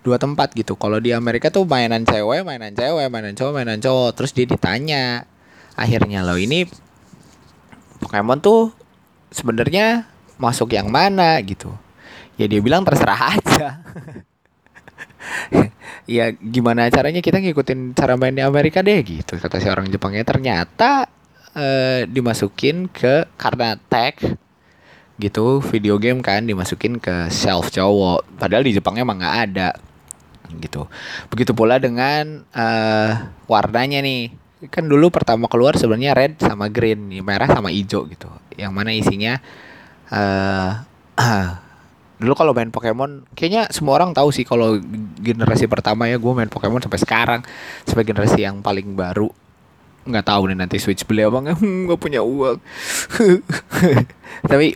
dua 0.00 0.16
tempat 0.16 0.50
gitu. 0.56 0.74
Kalau 0.74 0.98
di 0.98 1.12
Amerika 1.12 1.52
tuh 1.52 1.68
mainan 1.68 2.02
cewek 2.02 2.42
mainan 2.42 2.72
cewek 2.72 3.06
mainan 3.12 3.36
cowok 3.36 3.52
mainan 3.52 3.78
cowok. 3.78 4.10
Terus 4.16 4.30
dia 4.34 4.46
ditanya. 4.48 5.04
Akhirnya 5.78 6.26
lo 6.26 6.36
ini 6.36 6.66
Pokemon 8.00 8.40
tuh 8.40 8.72
sebenarnya 9.28 10.08
masuk 10.40 10.72
yang 10.72 10.88
mana? 10.88 11.36
gitu. 11.44 11.70
Ya 12.40 12.48
dia 12.48 12.60
bilang 12.64 12.82
terserah 12.82 13.36
aja. 13.36 13.68
Ya 16.10 16.34
gimana 16.34 16.90
caranya 16.90 17.22
kita 17.22 17.38
ngikutin 17.38 17.94
cara 17.94 18.18
main 18.18 18.34
di 18.34 18.42
Amerika 18.42 18.82
deh 18.82 18.98
gitu 19.04 19.38
kata 19.38 19.62
si 19.62 19.70
orang 19.70 19.86
Jepangnya. 19.86 20.26
Ternyata 20.26 21.06
eh, 21.56 22.06
dimasukin 22.06 22.86
ke 22.90 23.26
karena 23.34 23.78
tag 23.88 24.18
gitu 25.20 25.60
video 25.60 26.00
game 26.00 26.24
kan 26.24 26.42
dimasukin 26.48 26.96
ke 26.96 27.28
shelf 27.28 27.68
cowok. 27.70 28.24
Padahal 28.40 28.64
di 28.64 28.72
Jepang 28.72 28.96
emang 28.96 29.20
nggak 29.20 29.36
ada 29.52 29.70
gitu. 30.58 30.88
Begitu 31.30 31.52
pula 31.52 31.76
dengan 31.78 32.42
uh, 32.56 33.10
warnanya 33.46 34.00
nih. 34.02 34.32
Kan 34.72 34.88
dulu 34.88 35.12
pertama 35.12 35.46
keluar 35.46 35.76
sebenarnya 35.76 36.16
red 36.16 36.34
sama 36.40 36.68
green 36.72 37.12
nih 37.12 37.20
merah 37.20 37.46
sama 37.46 37.68
hijau 37.70 38.08
gitu. 38.08 38.28
Yang 38.56 38.72
mana 38.72 38.90
isinya 38.96 39.38
uh, 40.10 40.80
dulu 42.20 42.32
kalau 42.36 42.52
main 42.52 42.68
Pokemon 42.68 43.24
kayaknya 43.32 43.72
semua 43.72 43.96
orang 43.96 44.12
tahu 44.12 44.28
sih 44.28 44.44
kalau 44.44 44.76
generasi 45.20 45.64
pertama 45.64 46.04
ya 46.04 46.20
gue 46.20 46.32
main 46.36 46.52
Pokemon 46.52 46.84
sampai 46.84 47.00
sekarang 47.00 47.40
sebagai 47.88 48.12
generasi 48.12 48.44
yang 48.44 48.60
paling 48.60 48.92
baru 48.92 49.32
nggak 50.06 50.26
tahu 50.26 50.50
nih 50.50 50.56
nanti 50.56 50.76
Switch 50.80 51.04
beli 51.04 51.24
apa 51.24 51.38
nggak. 51.40 51.58
Nggak 51.86 52.00
punya 52.00 52.20
uang. 52.24 52.58
Tapi 54.50 54.68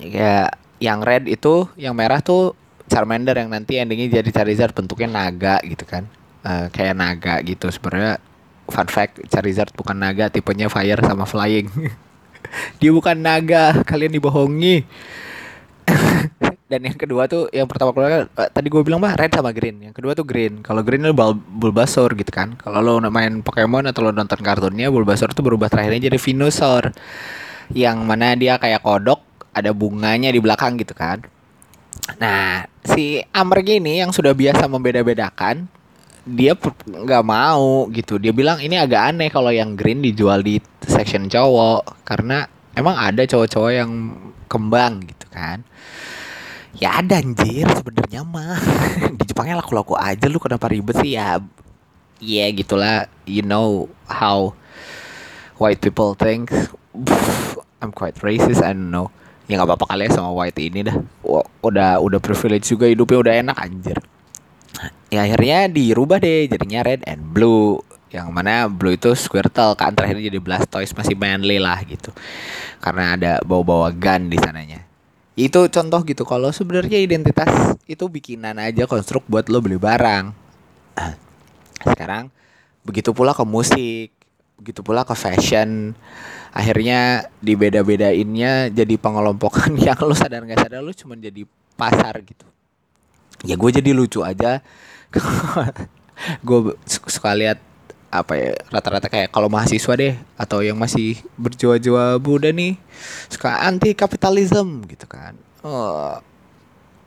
ya 0.00 0.50
yang 0.80 1.04
red 1.04 1.28
itu 1.28 1.68
yang 1.76 1.92
merah 1.92 2.24
tuh 2.24 2.56
Charmander 2.90 3.38
yang 3.38 3.52
nanti 3.52 3.78
endingnya 3.78 4.20
jadi 4.20 4.30
Charizard 4.34 4.74
bentuknya 4.74 5.08
naga 5.10 5.56
gitu 5.62 5.86
kan. 5.86 6.08
Uh, 6.42 6.66
kayak 6.72 6.96
naga 6.98 7.38
gitu. 7.46 7.70
Sebenarnya 7.70 8.18
fun 8.66 8.88
fact 8.90 9.22
Charizard 9.30 9.70
bukan 9.76 9.94
naga 9.94 10.26
tipenya 10.32 10.66
fire 10.66 10.98
sama 11.04 11.28
flying. 11.28 11.70
Dia 12.82 12.90
bukan 12.90 13.14
naga 13.20 13.84
kalian 13.86 14.16
dibohongi 14.16 14.82
dan 16.70 16.86
yang 16.86 16.94
kedua 16.94 17.26
tuh 17.26 17.50
yang 17.50 17.66
pertama 17.66 17.90
keluar 17.90 18.30
uh, 18.30 18.46
tadi 18.46 18.70
gue 18.70 18.78
bilang 18.86 19.02
mah 19.02 19.18
red 19.18 19.34
sama 19.34 19.50
green. 19.50 19.90
Yang 19.90 19.98
kedua 19.98 20.14
tuh 20.14 20.22
green. 20.22 20.62
Kalau 20.62 20.86
green 20.86 21.02
Bul 21.10 21.34
Bulbasaur 21.34 22.14
gitu 22.14 22.30
kan. 22.30 22.54
Kalau 22.54 22.78
lo 22.78 23.02
main 23.10 23.42
Pokemon 23.42 23.90
atau 23.90 24.06
lo 24.06 24.14
nonton 24.14 24.38
kartunnya 24.38 24.86
Bulbasaur 24.86 25.34
tuh 25.34 25.42
berubah 25.42 25.66
terakhirnya 25.66 26.06
jadi 26.06 26.18
Venusaur. 26.22 26.94
Yang 27.74 27.98
mana 28.06 28.38
dia 28.38 28.54
kayak 28.62 28.86
kodok 28.86 29.18
ada 29.50 29.74
bunganya 29.74 30.30
di 30.30 30.38
belakang 30.38 30.78
gitu 30.78 30.94
kan. 30.94 31.26
Nah 32.22 32.70
si 32.86 33.18
Amr 33.34 33.66
gini 33.66 33.98
yang 33.98 34.14
sudah 34.14 34.30
biasa 34.30 34.70
membeda-bedakan 34.70 35.66
dia 36.22 36.54
nggak 36.86 37.24
mau 37.26 37.90
gitu. 37.90 38.22
Dia 38.22 38.30
bilang 38.30 38.62
ini 38.62 38.78
agak 38.78 39.10
aneh 39.10 39.26
kalau 39.26 39.50
yang 39.50 39.74
green 39.74 40.06
dijual 40.06 40.38
di 40.38 40.62
section 40.86 41.26
cowok 41.26 42.06
karena 42.06 42.46
emang 42.78 42.94
ada 42.94 43.26
cowok-cowok 43.26 43.72
yang 43.74 43.90
kembang 44.46 45.02
gitu 45.02 45.26
kan 45.34 45.66
ya 46.76 47.02
ada 47.02 47.18
anjir 47.18 47.66
sebenarnya 47.74 48.22
mah. 48.22 48.58
Di 49.18 49.24
Jepangnya 49.26 49.58
laku-laku 49.58 49.98
aja 49.98 50.26
lu 50.30 50.38
kenapa 50.38 50.70
ribet 50.70 51.00
sih? 51.02 51.18
Ya 51.18 51.40
ya 52.20 52.44
yeah, 52.44 52.48
gitulah 52.52 53.08
you 53.24 53.42
know 53.42 53.90
how 54.06 54.54
white 55.58 55.82
people 55.82 56.14
think. 56.14 56.52
I'm 57.80 57.96
quite 57.96 58.20
racist 58.20 58.60
I 58.60 58.76
don't 58.76 58.92
know. 58.92 59.08
Ya 59.48 59.58
nggak 59.58 59.74
apa-apa 59.74 59.96
kali 59.96 60.06
ya 60.06 60.10
sama 60.14 60.30
white 60.30 60.60
ini 60.60 60.86
dah. 60.86 60.96
Udah 61.64 61.98
udah 61.98 62.18
privilege 62.22 62.70
juga 62.70 62.86
hidupnya 62.86 63.18
udah 63.18 63.34
enak 63.40 63.56
anjir. 63.56 63.98
Ya 65.10 65.26
akhirnya 65.26 65.66
dirubah 65.66 66.22
deh 66.22 66.46
jadinya 66.46 66.86
red 66.86 67.02
and 67.08 67.34
blue. 67.34 67.82
Yang 68.10 68.26
mana 68.30 68.66
blue 68.66 68.94
itu 68.94 69.14
Squirtle 69.14 69.78
kan 69.78 69.94
terakhirnya 69.94 70.30
jadi 70.30 70.38
Blastoise 70.42 70.94
masih 70.94 71.14
manly 71.14 71.62
lah 71.62 71.78
gitu. 71.86 72.10
Karena 72.82 73.14
ada 73.14 73.32
bawa-bawa 73.42 73.94
gun 73.94 74.30
di 74.30 74.38
sananya 74.38 74.89
itu 75.40 75.60
contoh 75.72 76.00
gitu 76.04 76.26
kalau 76.28 76.52
sebenarnya 76.52 77.00
identitas 77.00 77.78
itu 77.88 78.04
bikinan 78.10 78.60
aja 78.60 78.84
konstruk 78.84 79.24
buat 79.24 79.48
lo 79.48 79.64
beli 79.64 79.80
barang. 79.80 80.34
Sekarang 81.80 82.28
begitu 82.84 83.14
pula 83.16 83.32
ke 83.32 83.44
musik 83.46 84.10
begitu 84.60 84.84
pula 84.84 85.08
ke 85.08 85.16
fashion. 85.16 85.96
Akhirnya 86.52 87.30
dibeda-bedainnya 87.40 88.68
jadi 88.68 88.94
pengelompokan 89.00 89.72
yang 89.86 89.96
lo 90.04 90.12
sadar 90.12 90.44
nggak 90.44 90.60
sadar 90.60 90.84
lo 90.84 90.92
cuma 90.92 91.16
jadi 91.16 91.48
pasar 91.80 92.20
gitu. 92.20 92.44
Ya 93.48 93.56
gue 93.56 93.70
jadi 93.72 93.96
lucu 93.96 94.20
aja. 94.20 94.60
Gue 96.44 96.76
suka 96.84 97.32
lihat 97.32 97.56
apa 98.10 98.34
ya 98.34 98.52
rata-rata 98.74 99.06
kayak 99.06 99.30
kalau 99.30 99.46
mahasiswa 99.46 99.94
deh 99.94 100.18
atau 100.34 100.66
yang 100.66 100.74
masih 100.74 101.22
berjiwa-jiwa 101.38 102.18
Buddha 102.18 102.50
nih 102.50 102.74
suka 103.30 103.62
anti 103.62 103.94
kapitalisme 103.94 104.82
gitu 104.90 105.06
kan. 105.06 105.38
Oh, 105.62 106.18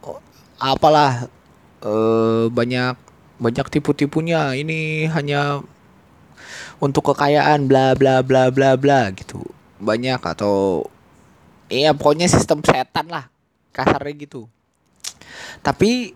oh 0.08 0.20
apalah 0.64 1.28
uh, 1.84 2.48
banyak 2.48 2.96
banyak 3.36 3.68
tipu-tipunya. 3.68 4.56
Ini 4.56 5.12
hanya 5.12 5.60
untuk 6.80 7.12
kekayaan 7.12 7.68
bla 7.68 8.00
bla 8.00 8.24
bla 8.24 8.48
bla 8.48 8.80
bla 8.80 9.12
gitu. 9.12 9.44
Banyak 9.84 10.24
atau 10.24 10.88
iya 11.68 11.92
pokoknya 11.92 12.32
sistem 12.32 12.64
setan 12.64 13.12
lah 13.12 13.28
kasarnya 13.76 14.16
gitu. 14.24 14.48
Tapi 15.60 16.16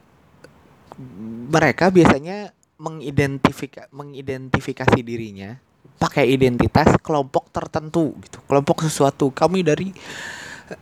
mereka 1.51 1.91
biasanya 1.91 2.55
mengidentifika 2.77 3.89
mengidentifikasi 3.89 4.99
dirinya 5.01 5.57
pakai 5.97 6.29
identitas 6.29 6.93
kelompok 7.01 7.49
tertentu 7.49 8.13
gitu 8.21 8.37
kelompok 8.45 8.85
sesuatu. 8.85 9.33
Kami 9.33 9.65
dari 9.65 9.89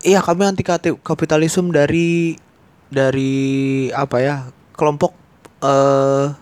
iya 0.04 0.20
kami 0.20 0.44
anti 0.44 0.64
kapitalisme 1.02 1.72
dari 1.72 2.36
dari 2.92 3.88
apa 3.96 4.18
ya 4.20 4.36
kelompok 4.76 5.16
uh, 5.64 6.36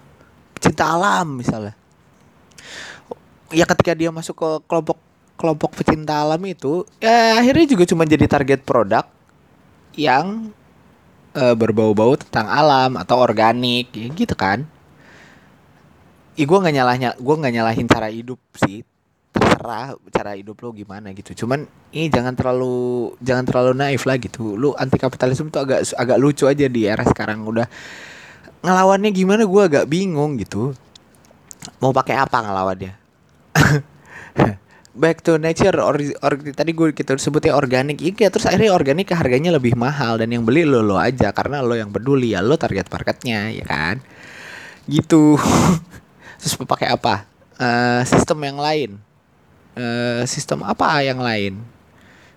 cinta 0.57 0.89
alam 0.89 1.37
misalnya. 1.37 1.77
Ya 3.53 3.69
ketika 3.69 3.93
dia 3.93 4.09
masuk 4.09 4.33
ke 4.33 4.49
kelompok 4.65 4.97
kelompok 5.37 5.77
pecinta 5.77 6.17
alam 6.17 6.41
itu 6.47 6.87
ya 6.97 7.37
akhirnya 7.37 7.65
juga 7.69 7.83
cuma 7.85 8.07
jadi 8.09 8.25
target 8.25 8.65
produk 8.65 9.05
yang 9.93 10.49
uh, 11.37 11.53
berbau-bau 11.53 12.17
tentang 12.17 12.49
alam 12.49 12.97
atau 12.97 13.21
organik 13.21 13.93
ya 13.93 14.09
gitu 14.09 14.33
kan 14.33 14.65
Ih 16.33 16.49
gue 16.49 16.57
nggak 16.57 16.73
nyalahnya, 16.73 17.09
gue 17.17 17.35
nggak 17.37 17.53
nyalahin 17.53 17.85
cara 17.85 18.09
hidup 18.09 18.41
sih. 18.57 18.81
Terserah 19.33 19.97
cara 20.09 20.33
hidup 20.33 20.57
lo 20.61 20.73
gimana 20.73 21.13
gitu. 21.13 21.45
Cuman 21.45 21.65
ini 21.93 22.09
jangan 22.09 22.33
terlalu 22.33 23.13
jangan 23.21 23.45
terlalu 23.45 23.71
naif 23.77 24.05
lah 24.09 24.17
gitu. 24.17 24.57
Lu 24.57 24.73
anti 24.73 24.97
kapitalisme 24.97 25.53
tuh 25.53 25.61
agak 25.65 25.93
agak 25.93 26.17
lucu 26.17 26.49
aja 26.49 26.65
di 26.65 26.89
era 26.89 27.05
sekarang 27.05 27.45
udah 27.45 27.65
ngelawannya 28.65 29.09
gimana 29.13 29.45
gue 29.45 29.61
agak 29.61 29.85
bingung 29.85 30.41
gitu. 30.41 30.73
Mau 31.81 31.93
pakai 31.93 32.17
apa 32.17 32.37
ngelawannya? 32.41 32.93
back 34.93 35.25
to 35.25 35.41
nature 35.41 35.73
or, 35.81 35.97
or 36.21 36.33
tadi 36.53 36.71
gue 36.73 36.93
kita 36.93 37.17
sebutnya 37.17 37.57
organik 37.57 37.97
iya 37.97 38.29
terus 38.29 38.45
akhirnya 38.45 38.69
organik 38.77 39.09
harganya 39.09 39.49
lebih 39.49 39.73
mahal 39.73 40.21
dan 40.21 40.29
yang 40.29 40.45
beli 40.45 40.69
lo 40.69 40.85
lo 40.85 41.01
aja 41.01 41.33
karena 41.33 41.65
lo 41.65 41.73
yang 41.73 41.89
peduli 41.89 42.37
ya 42.37 42.45
lo 42.45 42.53
target 42.61 42.85
marketnya 42.93 43.49
ya 43.49 43.65
kan 43.65 43.97
gitu 44.85 45.33
terus 46.43 46.59
pakai 46.59 46.91
apa? 46.91 47.23
Uh, 47.55 48.03
sistem 48.03 48.43
yang 48.43 48.59
lain. 48.59 48.91
Uh, 49.79 50.27
sistem 50.27 50.59
apa 50.67 50.99
yang 50.99 51.23
lain? 51.23 51.63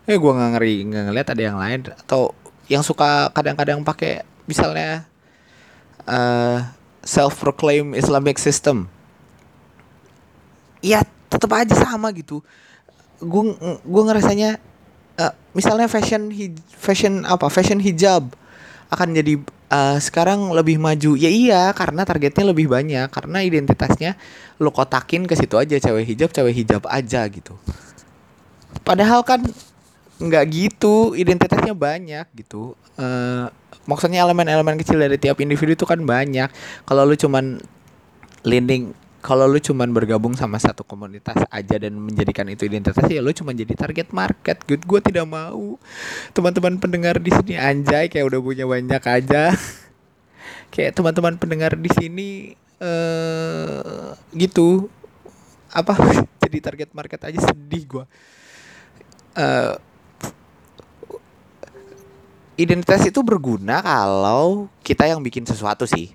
Eh 0.07 0.15
gue 0.15 0.31
nggak 0.31 0.51
ngeri 0.55 0.77
nggak 0.87 1.05
ngeliat 1.11 1.29
ada 1.35 1.43
yang 1.43 1.59
lain. 1.59 1.91
Atau 1.91 2.31
yang 2.71 2.87
suka 2.87 3.35
kadang-kadang 3.35 3.83
pakai 3.83 4.23
misalnya 4.47 5.03
uh, 6.07 6.63
self 7.03 7.35
proclaim 7.43 7.99
Islamic 7.99 8.39
system. 8.39 8.87
Ya 10.79 11.03
tetap 11.27 11.51
aja 11.59 11.75
sama 11.75 12.15
gitu. 12.15 12.47
Gue 13.19 13.59
gue 13.83 14.03
ngerasanya 14.07 14.63
uh, 15.19 15.35
misalnya 15.51 15.91
fashion 15.91 16.31
fashion 16.79 17.27
apa? 17.27 17.51
Fashion 17.51 17.83
hijab 17.83 18.31
akan 18.87 19.19
jadi 19.19 19.43
uh, 19.71 19.99
sekarang 19.99 20.53
lebih 20.55 20.79
maju. 20.79 21.15
Ya 21.19 21.31
iya 21.31 21.71
karena 21.73 22.07
targetnya 22.07 22.53
lebih 22.53 22.71
banyak. 22.71 23.09
Karena 23.11 23.43
identitasnya 23.43 24.19
lo 24.63 24.73
kotakin 24.73 25.29
ke 25.29 25.35
situ 25.37 25.57
aja 25.59 25.77
cewek 25.77 26.05
hijab 26.07 26.31
cewek 26.33 26.55
hijab 26.55 26.83
aja 26.89 27.27
gitu. 27.29 27.55
Padahal 28.87 29.27
kan 29.27 29.43
nggak 30.17 30.45
gitu 30.49 31.13
identitasnya 31.13 31.77
banyak 31.77 32.27
gitu. 32.37 32.73
Uh, 32.97 33.53
maksudnya 33.85 34.25
elemen-elemen 34.25 34.81
kecil 34.81 34.97
dari 34.97 35.21
tiap 35.21 35.39
individu 35.41 35.77
itu 35.77 35.87
kan 35.87 36.01
banyak. 36.01 36.49
Kalau 36.89 37.03
lu 37.05 37.15
cuman 37.15 37.61
lending 38.47 38.95
kalau 39.27 39.51
lu 39.51 39.59
cuman 39.59 39.91
bergabung 39.91 40.39
sama 40.39 40.55
satu 40.63 40.87
komunitas 40.87 41.35
aja 41.51 41.83
dan 41.83 41.99
menjadikan 41.99 42.47
itu 42.47 42.71
identitas 42.71 43.03
ya 43.11 43.19
lu 43.19 43.35
cuma 43.35 43.51
jadi 43.51 43.75
target 43.75 44.15
market. 44.15 44.63
Good 44.63 44.87
gue 44.87 45.01
tidak 45.03 45.27
mau. 45.27 45.75
Teman-teman 46.31 46.79
pendengar 46.79 47.19
di 47.19 47.35
sini 47.35 47.59
anjay 47.59 48.07
kayak 48.07 48.23
udah 48.23 48.39
punya 48.39 48.65
banyak 48.71 49.03
aja. 49.03 49.51
Kayak 50.75 50.99
teman-teman 50.99 51.35
pendengar 51.43 51.75
di 51.75 51.91
sini 51.91 52.29
eh 52.79 54.11
gitu. 54.31 54.87
Apa? 55.75 55.99
Jadi 56.47 56.59
target 56.63 56.91
market 56.95 57.19
aja 57.27 57.39
sedih 57.51 57.83
gua. 57.87 58.05
Eh 59.35 59.75
identitas 62.57 63.03
itu 63.05 63.21
berguna 63.27 63.83
kalau 63.83 64.71
kita 64.87 65.05
yang 65.11 65.21
bikin 65.21 65.45
sesuatu 65.45 65.85
sih 65.85 66.15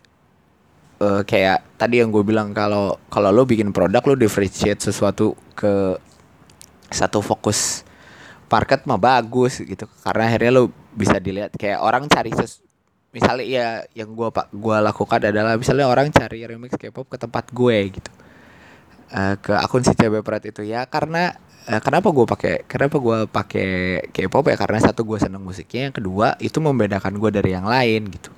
Eh 1.02 1.22
kayak 1.26 1.82
tadi 1.82 1.98
yang 1.98 2.14
gue 2.14 2.22
bilang 2.22 2.54
kalau 2.54 2.94
kalau 3.10 3.34
lo 3.34 3.42
bikin 3.50 3.74
produk 3.74 4.06
lo 4.06 4.14
differentiate 4.14 4.78
sesuatu 4.78 5.34
ke 5.58 5.98
satu 6.94 7.26
fokus 7.26 7.82
market 8.46 8.86
mah 8.86 9.02
bagus 9.02 9.66
gitu. 9.66 9.90
Karena 10.06 10.30
akhirnya 10.30 10.52
lo 10.62 10.64
bisa 10.94 11.18
dilihat 11.18 11.58
kayak 11.58 11.82
orang 11.82 12.06
cari 12.06 12.30
ses 12.38 12.62
misalnya 13.12 13.46
ya 13.48 13.68
yang 13.98 14.14
gua 14.14 14.30
pak 14.30 14.54
gua 14.54 14.78
lakukan 14.80 15.20
adalah 15.20 15.58
misalnya 15.58 15.90
orang 15.90 16.14
cari 16.14 16.46
remix 16.46 16.78
K-pop 16.78 17.10
ke 17.10 17.18
tempat 17.18 17.50
gue 17.50 17.78
gitu. 17.98 18.12
Eh, 19.12 19.36
ke 19.42 19.58
akun 19.58 19.82
si 19.82 19.98
CB 19.98 20.22
Prat 20.22 20.46
itu. 20.46 20.62
Ya 20.62 20.86
karena 20.86 21.34
eh, 21.66 21.82
kenapa 21.82 22.14
gue 22.14 22.26
pakai 22.30 22.56
kenapa 22.70 23.02
gua 23.02 23.26
pakai 23.26 24.06
K-pop 24.14 24.46
ya? 24.54 24.56
Karena 24.60 24.78
satu 24.86 25.02
gue 25.02 25.18
seneng 25.18 25.42
musiknya. 25.42 25.90
Yang 25.90 25.96
kedua 26.04 26.38
itu 26.38 26.62
membedakan 26.62 27.18
gue 27.18 27.30
dari 27.34 27.58
yang 27.58 27.66
lain 27.66 28.06
gitu 28.14 28.30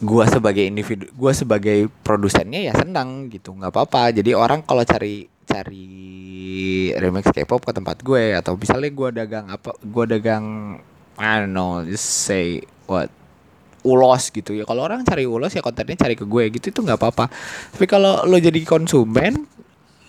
gua 0.00 0.24
sebagai 0.24 0.64
individu 0.64 1.06
gua 1.12 1.36
sebagai 1.36 1.92
produsennya 2.00 2.60
ya 2.60 2.72
senang 2.76 3.28
gitu 3.28 3.52
nggak 3.52 3.72
apa-apa. 3.72 4.16
Jadi 4.16 4.32
orang 4.32 4.64
kalau 4.64 4.82
cari 4.82 5.28
cari 5.44 5.86
remix 6.94 7.28
K-pop 7.34 7.66
ke 7.66 7.72
tempat 7.74 8.00
gue 8.00 8.38
atau 8.38 8.54
misalnya 8.54 8.90
gua 8.94 9.10
dagang 9.10 9.46
apa 9.50 9.74
gua 9.82 10.04
dagang 10.06 10.78
I 11.20 11.44
don't 11.44 11.52
know 11.52 11.84
just 11.84 12.24
say 12.24 12.64
what 12.88 13.12
ulos 13.84 14.28
gitu 14.32 14.56
ya. 14.56 14.64
Kalau 14.68 14.84
orang 14.84 15.04
cari 15.04 15.24
ulos 15.24 15.52
ya 15.52 15.64
kontennya 15.64 15.96
cari 15.96 16.16
ke 16.16 16.24
gue 16.24 16.44
gitu 16.56 16.72
itu 16.72 16.80
nggak 16.80 17.00
apa-apa. 17.00 17.32
Tapi 17.76 17.86
kalau 17.88 18.24
lo 18.28 18.36
jadi 18.36 18.60
konsumen 18.64 19.44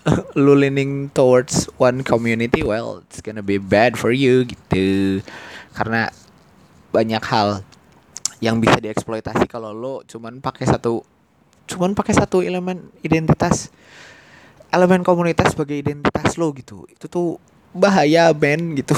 lo 0.44 0.52
leaning 0.56 1.08
towards 1.12 1.68
one 1.78 2.04
community 2.04 2.60
well 2.60 3.00
it's 3.06 3.24
gonna 3.24 3.44
be 3.44 3.56
bad 3.56 3.96
for 3.96 4.12
you 4.12 4.44
gitu. 4.44 5.20
Karena 5.72 6.12
banyak 6.92 7.22
hal 7.24 7.64
yang 8.42 8.58
bisa 8.58 8.82
dieksploitasi 8.82 9.46
kalau 9.46 9.70
lo 9.70 10.02
cuman 10.02 10.42
pakai 10.42 10.66
satu 10.66 11.06
cuman 11.70 11.94
pakai 11.94 12.18
satu 12.18 12.42
elemen 12.42 12.90
identitas 13.06 13.70
elemen 14.72 15.04
komunitas 15.04 15.52
sebagai 15.52 15.76
identitas 15.76 16.40
lo 16.40 16.50
gitu. 16.56 16.88
Itu 16.88 17.06
tuh 17.06 17.36
bahaya 17.76 18.32
Ben 18.32 18.72
gitu. 18.72 18.96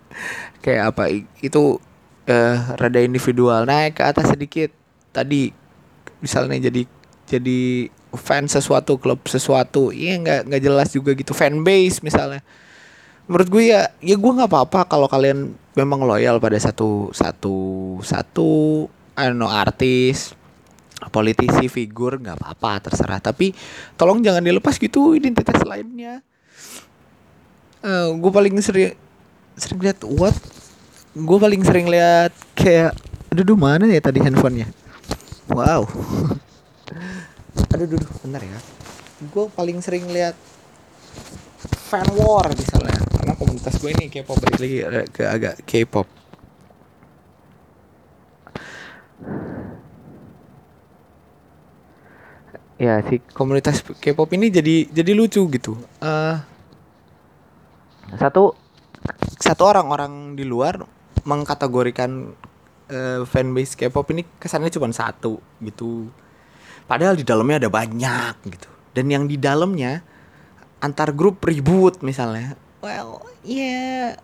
Kayak 0.64 0.92
apa? 0.92 1.02
Itu 1.38 1.78
eh 2.26 2.58
rada 2.76 3.00
individual. 3.00 3.64
Naik 3.64 4.02
ke 4.02 4.02
atas 4.02 4.34
sedikit. 4.34 4.74
Tadi 5.14 5.54
misalnya 6.18 6.58
jadi 6.66 6.82
jadi 7.30 7.88
fan 8.18 8.50
sesuatu 8.50 8.98
klub 8.98 9.22
sesuatu. 9.30 9.94
Iya 9.94 10.18
nggak 10.18 10.40
nggak 10.50 10.62
jelas 10.62 10.88
juga 10.90 11.14
gitu. 11.14 11.30
Fan 11.30 11.62
base 11.62 12.02
misalnya. 12.02 12.42
Menurut 13.30 13.48
gue 13.48 13.64
ya 13.70 13.88
ya 14.02 14.18
gue 14.18 14.32
nggak 14.34 14.50
apa-apa 14.50 14.84
kalau 14.90 15.06
kalian 15.06 15.54
memang 15.74 16.06
loyal 16.06 16.38
pada 16.38 16.58
satu 16.58 17.10
satu 17.10 17.56
satu 18.02 18.86
know 19.14 19.50
artis 19.50 20.34
politisi 21.10 21.68
figur 21.68 22.22
nggak 22.22 22.38
apa-apa 22.40 22.90
terserah. 22.90 23.20
Tapi 23.20 23.52
tolong 23.98 24.22
jangan 24.22 24.40
dilepas 24.40 24.78
gitu 24.78 25.18
identitas 25.18 25.60
lainnya. 25.66 26.22
Eh 27.84 28.08
gue 28.14 28.32
paling 28.32 28.54
sering 28.62 28.94
sering 29.58 29.80
lihat 29.82 30.00
what? 30.06 30.34
Gue 31.14 31.38
paling 31.38 31.62
sering 31.62 31.86
lihat 31.90 32.32
kayak 32.56 32.94
aduh 33.34 33.42
duh, 33.42 33.58
mana 33.58 33.90
ya 33.90 33.98
tadi 33.98 34.22
handphonenya? 34.22 34.70
Wow. 35.50 35.90
Aduh 37.74 37.86
duh, 37.90 38.02
bentar 38.22 38.42
ya. 38.42 38.58
Gue 39.34 39.50
paling 39.50 39.82
sering 39.82 40.06
lihat 40.06 40.38
fan 41.72 42.06
war 42.16 42.48
misalnya 42.52 42.98
karena 43.18 43.34
komunitas 43.38 43.74
gue 43.80 43.90
ini 43.92 44.12
K-pop 44.12 44.36
balik 44.40 44.58
lagi 44.60 44.76
ke 45.12 45.22
agak 45.24 45.54
K-pop. 45.64 46.08
Ya 52.76 53.00
si 53.06 53.22
komunitas 53.32 53.80
K-pop 53.80 54.28
ini 54.34 54.50
jadi 54.50 54.90
jadi 54.90 55.12
lucu 55.14 55.46
gitu. 55.48 55.78
Eh 56.02 56.36
satu 58.18 58.52
satu 59.40 59.62
orang 59.64 59.88
orang 59.88 60.12
di 60.36 60.44
luar 60.44 60.84
mengkategorikan 61.24 62.34
eh, 62.92 63.22
fanbase 63.24 63.78
K-pop 63.80 64.12
ini 64.12 64.26
kesannya 64.36 64.68
cuma 64.68 64.92
satu 64.92 65.40
gitu. 65.64 66.12
Padahal 66.84 67.16
di 67.16 67.24
dalamnya 67.24 67.64
ada 67.64 67.70
banyak 67.72 68.34
gitu. 68.52 68.68
Dan 68.92 69.08
yang 69.08 69.24
di 69.24 69.40
dalamnya 69.40 70.04
antar 70.84 71.16
grup 71.16 71.40
ribut 71.40 72.04
misalnya. 72.04 72.60
Well 72.84 73.24
ya 73.40 74.20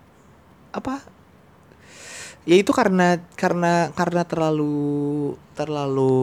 apa? 0.76 1.00
Ya 2.44 2.56
itu 2.56 2.72
karena 2.76 3.20
karena 3.36 3.92
karena 3.96 4.22
terlalu 4.28 5.36
terlalu 5.56 6.16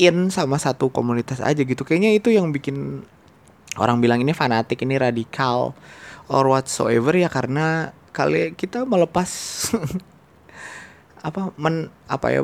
in 0.00 0.32
sama 0.32 0.56
satu 0.56 0.88
komunitas 0.88 1.44
aja 1.44 1.60
gitu. 1.60 1.84
Kayaknya 1.84 2.16
itu 2.16 2.32
yang 2.32 2.52
bikin 2.52 3.04
orang 3.76 4.00
bilang 4.00 4.24
ini 4.24 4.32
fanatik 4.32 4.80
ini 4.84 4.96
radikal 4.96 5.76
or 6.32 6.44
whatsoever 6.48 7.12
ya 7.12 7.28
karena 7.28 7.92
kali 8.16 8.56
kita 8.56 8.88
melepas 8.88 9.28
apa 11.26 11.52
men 11.60 11.92
apa 12.08 12.26
ya 12.32 12.42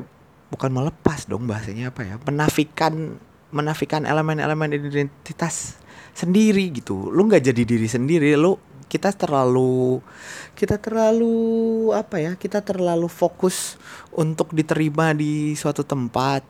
bukan 0.53 0.69
melepas 0.69 1.25
dong 1.25 1.49
bahasanya 1.49 1.89
apa 1.89 2.05
ya 2.05 2.21
menafikan 2.21 3.17
menafikan 3.53 4.05
elemen-elemen 4.05 4.77
identitas 4.77 5.81
sendiri 6.13 6.69
gitu. 6.73 7.09
Lu 7.09 7.27
nggak 7.27 7.43
jadi 7.43 7.63
diri 7.65 7.89
sendiri 7.89 8.37
lu 8.37 8.57
kita 8.93 9.09
terlalu 9.17 10.05
kita 10.53 10.77
terlalu 10.77 11.89
apa 11.97 12.21
ya 12.21 12.33
kita 12.37 12.61
terlalu 12.61 13.09
fokus 13.09 13.81
untuk 14.13 14.53
diterima 14.53 15.17
di 15.17 15.57
suatu 15.57 15.81
tempat. 15.81 16.45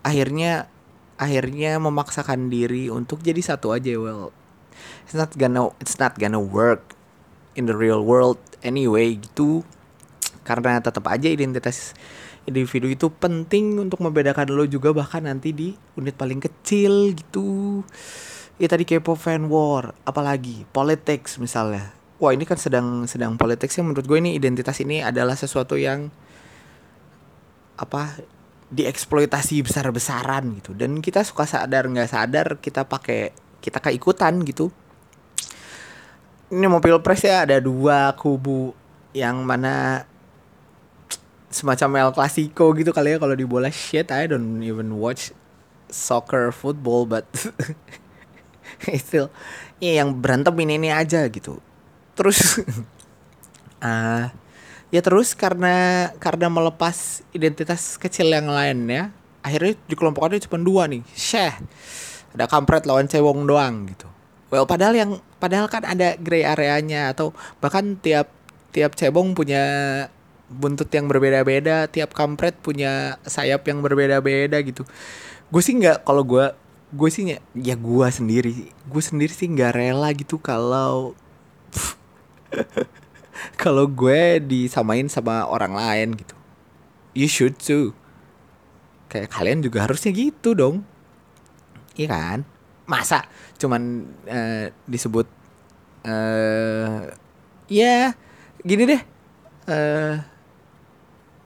Akhirnya 0.00 0.68
akhirnya 1.20 1.76
memaksakan 1.78 2.48
diri 2.48 2.88
untuk 2.90 3.22
jadi 3.22 3.38
satu 3.38 3.70
aja 3.70 3.94
well 3.94 4.34
it's 5.06 5.14
not 5.14 5.30
gonna 5.38 5.70
it's 5.78 6.00
not 6.02 6.18
gonna 6.18 6.40
work 6.40 6.98
in 7.54 7.70
the 7.70 7.76
real 7.76 8.02
world 8.02 8.40
anyway 8.64 9.14
gitu. 9.20 9.62
Karena 10.44 10.80
tetap 10.80 11.08
aja 11.08 11.28
identitas 11.28 11.96
individu 12.44 12.88
itu 12.88 13.08
penting 13.08 13.80
untuk 13.80 14.00
membedakan 14.04 14.52
lo 14.52 14.64
juga 14.68 14.92
bahkan 14.92 15.24
nanti 15.24 15.52
di 15.52 15.72
unit 15.96 16.16
paling 16.16 16.40
kecil 16.40 17.12
gitu. 17.16 17.80
Ya 18.60 18.70
tadi 18.70 18.86
K-pop 18.86 19.18
fan 19.18 19.50
war 19.50 19.96
apalagi 20.06 20.68
politics 20.70 21.40
misalnya. 21.42 21.90
Wah 22.22 22.30
ini 22.30 22.46
kan 22.46 22.60
sedang 22.60 23.08
sedang 23.10 23.34
politics 23.34 23.74
yang 23.76 23.90
menurut 23.90 24.06
gue 24.06 24.18
ini 24.20 24.38
identitas 24.38 24.78
ini 24.78 25.02
adalah 25.02 25.34
sesuatu 25.34 25.74
yang 25.74 26.08
apa 27.74 28.22
dieksploitasi 28.70 29.66
besar-besaran 29.66 30.44
gitu. 30.62 30.72
Dan 30.76 31.02
kita 31.02 31.26
suka 31.26 31.48
sadar 31.48 31.90
nggak 31.90 32.10
sadar 32.10 32.46
kita 32.62 32.86
pakai 32.86 33.34
kita 33.58 33.82
keikutan 33.82 34.38
gitu. 34.46 34.70
Ini 36.54 36.68
mau 36.70 36.78
pilpres 36.78 37.24
ya 37.24 37.48
ada 37.48 37.58
dua 37.58 38.14
kubu 38.14 38.76
yang 39.16 39.42
mana 39.42 40.06
semacam 41.54 42.10
El 42.10 42.10
Clasico 42.10 42.74
gitu 42.74 42.90
kali 42.90 43.14
ya 43.14 43.18
kalau 43.22 43.38
di 43.38 43.46
bola 43.46 43.70
shit 43.70 44.10
I 44.10 44.26
don't 44.26 44.58
even 44.58 44.98
watch 44.98 45.30
soccer 45.86 46.50
football 46.50 47.06
but 47.06 47.30
still 49.06 49.30
ya 49.78 50.02
yang 50.02 50.18
berantem 50.18 50.50
ini 50.58 50.82
ini 50.82 50.90
aja 50.90 51.22
gitu. 51.30 51.62
Terus 52.18 52.58
ah 53.86 54.34
ya 54.90 54.98
terus 54.98 55.38
karena 55.38 56.10
karena 56.18 56.50
melepas 56.50 57.22
identitas 57.30 57.94
kecil 58.02 58.34
yang 58.34 58.50
lain 58.50 58.90
ya 58.90 59.14
akhirnya 59.46 59.78
dikelompokkannya 59.86 60.42
cuma 60.50 60.58
dua 60.58 60.82
nih 60.90 61.02
Syeh 61.14 61.54
ada 62.34 62.50
kampret 62.50 62.82
lawan 62.82 63.06
cewong 63.06 63.46
doang 63.46 63.86
gitu. 63.86 64.10
Well 64.50 64.66
padahal 64.66 64.98
yang 64.98 65.10
padahal 65.38 65.70
kan 65.70 65.86
ada 65.86 66.18
gray 66.18 66.42
areanya 66.42 67.14
atau 67.14 67.30
bahkan 67.62 67.94
tiap 68.02 68.26
tiap 68.74 68.98
cebong 68.98 69.38
punya 69.38 69.62
buntut 70.60 70.88
yang 70.90 71.10
berbeda-beda 71.10 71.90
tiap 71.90 72.14
kampret 72.14 72.54
punya 72.58 73.18
sayap 73.26 73.66
yang 73.66 73.82
berbeda-beda 73.82 74.58
gitu. 74.62 74.86
Gue 75.50 75.62
sih 75.62 75.74
nggak 75.74 76.06
kalau 76.06 76.22
gue 76.22 76.46
gue 76.94 77.08
sih 77.10 77.22
nggak- 77.26 77.44
ya 77.58 77.74
gue 77.74 78.06
sendiri 78.06 78.70
gue 78.70 79.02
sendiri 79.02 79.34
sih 79.34 79.50
nggak 79.50 79.74
rela 79.74 80.14
gitu 80.14 80.38
kalau 80.38 81.18
kalau 83.62 83.90
gue 83.90 84.38
disamain 84.40 85.10
sama 85.10 85.44
orang 85.46 85.74
lain 85.74 86.08
gitu. 86.14 86.34
You 87.14 87.26
should 87.26 87.58
too. 87.58 87.94
Kayak 89.10 89.30
kalian 89.30 89.62
juga 89.62 89.86
harusnya 89.86 90.10
gitu 90.10 90.54
dong. 90.54 90.82
Iya 91.94 92.08
kan? 92.10 92.38
Masa? 92.86 93.26
Cuman 93.58 94.06
eh, 94.26 94.74
disebut 94.86 95.26
eh 96.04 97.10
ya 97.70 98.12
gini 98.60 98.82
deh. 98.84 99.02
Eh 99.70 100.14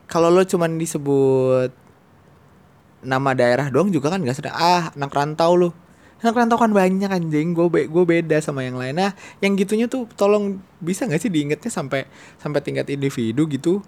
kalau 0.09 0.33
lo 0.33 0.43
cuman 0.43 0.81
disebut 0.81 1.71
nama 3.05 3.31
daerah 3.37 3.71
doang 3.71 3.93
juga 3.95 4.11
kan 4.11 4.25
gak 4.25 4.41
sedang 4.41 4.57
ah 4.57 4.91
anak 4.97 5.13
rantau 5.13 5.55
lo. 5.55 5.71
Anak 6.19 6.35
rantau 6.35 6.59
kan 6.59 6.75
banyak 6.75 7.07
anjing. 7.07 7.55
Gue 7.55 7.71
be 7.71 7.87
gue 7.87 8.05
beda 8.09 8.43
sama 8.43 8.67
yang 8.67 8.75
lain. 8.75 8.97
Nah 8.97 9.15
yang 9.39 9.55
gitunya 9.55 9.87
tuh 9.87 10.11
tolong 10.19 10.59
bisa 10.83 11.07
nggak 11.07 11.23
sih 11.23 11.31
diingetnya 11.31 11.71
sampai 11.71 12.11
sampai 12.43 12.59
tingkat 12.65 12.91
individu 12.91 13.47
gitu? 13.47 13.85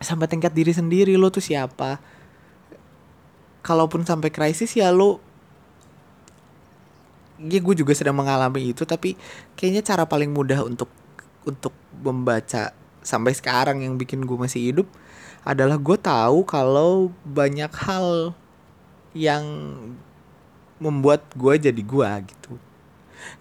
Sampai 0.00 0.24
tingkat 0.30 0.56
diri 0.56 0.72
sendiri 0.72 1.18
lo 1.20 1.28
tuh 1.28 1.44
siapa? 1.44 2.00
Kalaupun 3.60 4.08
sampai 4.08 4.32
krisis 4.32 4.72
ya 4.72 4.88
lo 4.88 5.20
ya 7.44 7.60
gue 7.60 7.74
juga 7.74 7.92
sedang 7.92 8.16
mengalami 8.16 8.72
itu 8.72 8.86
tapi 8.86 9.18
kayaknya 9.58 9.82
cara 9.82 10.06
paling 10.06 10.30
mudah 10.30 10.64
untuk 10.64 10.88
untuk 11.44 11.74
membaca 12.00 12.72
sampai 13.04 13.32
sekarang 13.36 13.84
yang 13.84 14.00
bikin 14.00 14.24
gue 14.24 14.38
masih 14.38 14.72
hidup 14.72 14.88
adalah 15.44 15.76
gue 15.76 15.98
tahu 16.00 16.48
kalau 16.48 17.12
banyak 17.22 17.68
hal 17.68 18.32
yang 19.12 19.44
membuat 20.80 21.28
gue 21.36 21.70
jadi 21.70 21.82
gue 21.84 22.10
gitu. 22.32 22.52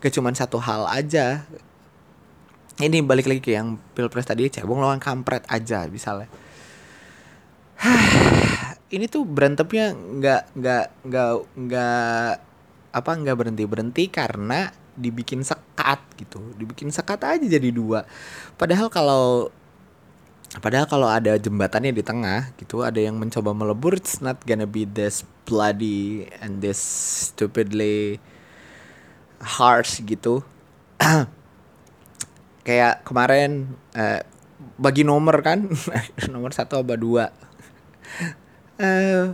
Gak 0.03 0.13
cuma 0.13 0.35
satu 0.35 0.59
hal 0.59 0.83
aja. 0.91 1.47
Ini 2.77 2.99
balik 3.07 3.31
lagi 3.31 3.41
ke 3.41 3.55
yang 3.55 3.79
pilpres 3.95 4.27
tadi 4.27 4.51
cebong 4.51 4.83
lawan 4.83 4.99
kampret 4.99 5.47
aja 5.47 5.87
misalnya. 5.87 6.27
Ini 8.93 9.09
tuh 9.09 9.25
berantemnya 9.25 9.95
nggak 9.95 10.43
nggak 10.53 10.85
nggak 11.07 11.31
nggak 11.57 12.31
apa 12.93 13.11
nggak 13.17 13.37
berhenti 13.37 13.63
berhenti 13.65 14.03
karena 14.09 14.69
dibikin 14.93 15.41
sekat 15.41 16.01
gitu. 16.17 16.53
Dibikin 16.57 16.93
sekat 16.93 17.21
aja 17.25 17.45
jadi 17.45 17.69
dua. 17.73 18.05
Padahal 18.57 18.89
kalau 18.93 19.49
Padahal 20.53 20.85
kalau 20.85 21.09
ada 21.09 21.33
jembatannya 21.33 21.97
di 21.97 22.05
tengah 22.05 22.53
gitu, 22.61 22.85
ada 22.85 23.01
yang 23.01 23.17
mencoba 23.17 23.57
melebur, 23.57 23.97
it's 23.97 24.21
not 24.21 24.37
gonna 24.45 24.69
be 24.69 24.85
this 24.85 25.25
bloody 25.49 26.29
and 26.45 26.61
this 26.61 26.77
stupidly 27.33 28.21
harsh 29.41 29.97
gitu. 30.05 30.45
Kayak 32.67 33.01
kemarin 33.01 33.73
uh, 33.97 34.21
bagi 34.77 35.01
nomor 35.01 35.41
kan, 35.41 35.73
nomor 36.33 36.53
satu 36.53 36.85
apa 36.85 37.01
dua, 37.01 37.33
uh, 38.77 39.33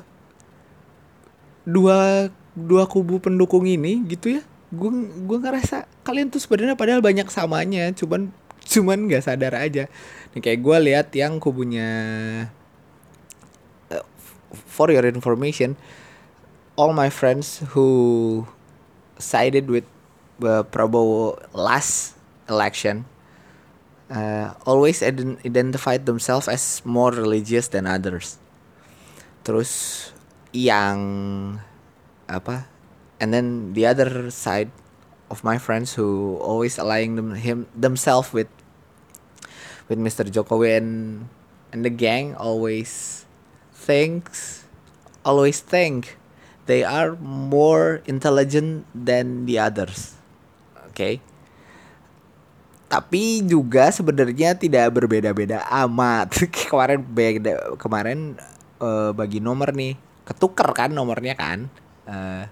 dua 1.67 2.31
dua 2.55 2.83
kubu 2.87 3.19
pendukung 3.19 3.67
ini 3.67 4.07
gitu 4.07 4.39
ya. 4.39 4.41
Gue 4.71 4.87
gue 5.03 5.37
ngerasa 5.43 5.83
kalian 6.07 6.31
tuh 6.31 6.39
sebenarnya 6.39 6.79
padahal 6.79 7.03
banyak 7.03 7.27
samanya, 7.27 7.91
cuman 7.91 8.31
cuman 8.69 9.09
nggak 9.09 9.25
sadar 9.25 9.57
aja 9.59 9.89
nih 10.37 10.41
kayak 10.41 10.59
gue 10.61 10.77
lihat 10.93 11.07
yang 11.17 11.41
kubunya 11.41 11.89
uh, 13.89 14.05
for 14.53 14.93
your 14.93 15.05
information 15.05 15.73
all 16.79 16.93
my 16.93 17.11
friends 17.11 17.59
who 17.73 18.45
sided 19.19 19.67
with 19.67 19.83
uh, 20.43 20.63
Prabowo 20.63 21.35
last 21.51 22.15
election 22.47 23.03
uh, 24.09 24.53
always 24.65 25.03
identified 25.03 26.05
themselves 26.05 26.47
as 26.47 26.81
more 26.83 27.11
religious 27.11 27.67
than 27.67 27.85
others. 27.85 28.39
Terus 29.43 30.11
yang 30.55 31.61
apa 32.25 32.65
and 33.21 33.33
then 33.33 33.73
the 33.73 33.85
other 33.85 34.29
side 34.33 34.69
of 35.29 35.43
my 35.45 35.57
friends 35.57 35.93
who 35.93 36.37
always 36.41 36.77
aligning 36.81 37.17
them 37.17 37.37
him 37.37 37.69
themselves 37.77 38.33
with 38.33 38.49
with 39.89 39.99
Mr. 39.99 40.23
Jokowi 40.29 40.77
and 40.77 40.91
and 41.73 41.81
the 41.81 41.91
gang 41.91 42.37
always 42.37 43.25
thinks 43.73 44.63
always 45.25 45.59
think 45.59 46.15
they 46.69 46.85
are 46.85 47.17
more 47.19 48.05
intelligent 48.05 48.85
than 48.93 49.49
the 49.49 49.57
others. 49.57 50.15
Oke. 50.85 50.93
Okay? 50.93 51.13
Tapi 52.89 53.45
juga 53.45 53.93
sebenarnya 53.93 54.57
tidak 54.57 54.89
berbeda-beda 54.93 55.61
amat. 55.85 56.33
kemarin 56.69 57.01
beda 57.05 57.77
kemarin 57.77 58.37
uh, 58.81 59.13
bagi 59.13 59.41
nomor 59.41 59.73
nih. 59.73 59.97
Ketuker 60.25 60.73
kan 60.73 60.93
nomornya 60.93 61.37
kan. 61.37 61.69
Uh, 62.09 62.49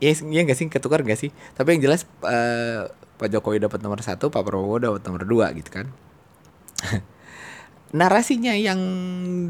ya 0.00 0.16
ya 0.16 0.40
gak 0.48 0.56
sih 0.56 0.66
ketukar 0.72 1.04
gak 1.04 1.20
sih 1.20 1.30
tapi 1.54 1.76
yang 1.76 1.84
jelas 1.84 2.08
uh, 2.24 2.88
Pak 3.20 3.28
Jokowi 3.28 3.60
dapat 3.60 3.84
nomor 3.84 4.00
satu 4.00 4.32
Pak 4.32 4.40
Prabowo 4.42 4.80
dapat 4.80 5.04
nomor 5.04 5.28
dua 5.28 5.52
gitu 5.52 5.68
kan 5.68 5.92
narasinya 7.98 8.54
yang 8.54 8.80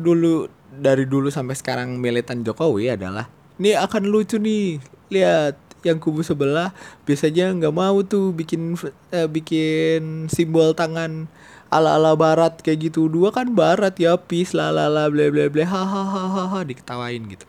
dulu 0.01 0.49
dari 0.71 1.05
dulu 1.05 1.29
sampai 1.29 1.59
sekarang 1.59 1.99
militan 2.01 2.47
Jokowi 2.47 2.95
adalah 2.95 3.29
ini 3.61 3.77
akan 3.77 4.09
lucu 4.09 4.41
nih 4.41 4.81
lihat 5.13 5.59
yang 5.85 5.97
kubu 5.97 6.21
sebelah 6.21 6.73
biasanya 7.09 7.53
nggak 7.57 7.75
mau 7.75 8.01
tuh 8.05 8.33
bikin 8.37 8.77
eh, 9.13 9.29
bikin 9.29 10.29
simbol 10.29 10.77
tangan 10.77 11.29
ala 11.71 11.97
ala 11.97 12.13
barat 12.19 12.59
kayak 12.61 12.91
gitu. 12.91 13.07
Dua 13.07 13.31
kan 13.31 13.49
barat 13.55 13.95
ya 13.97 14.19
peace 14.19 14.53
la 14.53 14.75
la 14.75 14.91
la 14.91 15.07
bla 15.09 15.31
bla 15.31 15.47
bla 15.49 15.65
hahaha 15.65 16.67
diketawain 16.67 17.23
gitu. 17.31 17.47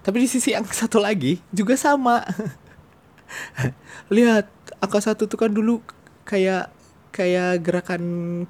Tapi 0.00 0.24
di 0.24 0.28
sisi 0.28 0.56
yang 0.56 0.66
satu 0.80 0.98
lagi 0.98 1.38
juga 1.52 1.76
sama. 1.76 2.24
Lihat 4.14 4.48
angka 4.82 4.98
satu 4.98 5.28
tuh 5.30 5.38
kan 5.38 5.52
dulu 5.52 5.84
kayak 6.26 6.72
kayak 7.10 7.66
gerakan 7.66 8.02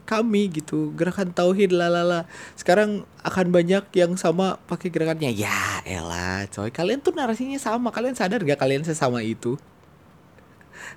kami 0.04 0.52
gitu 0.52 0.92
gerakan 0.92 1.32
tauhid 1.32 1.72
lalala 1.72 2.28
sekarang 2.54 3.08
akan 3.24 3.46
banyak 3.52 3.84
yang 3.96 4.16
sama 4.16 4.56
pakai 4.64 4.88
gerakannya. 4.88 5.32
Ya 5.32 5.84
elah 5.84 6.48
coy. 6.48 6.72
Kalian 6.72 7.04
tuh 7.04 7.12
narasinya 7.12 7.60
sama. 7.60 7.92
Kalian 7.92 8.16
sadar 8.16 8.40
gak 8.40 8.60
kalian 8.60 8.84
sesama 8.84 9.20
itu? 9.20 9.60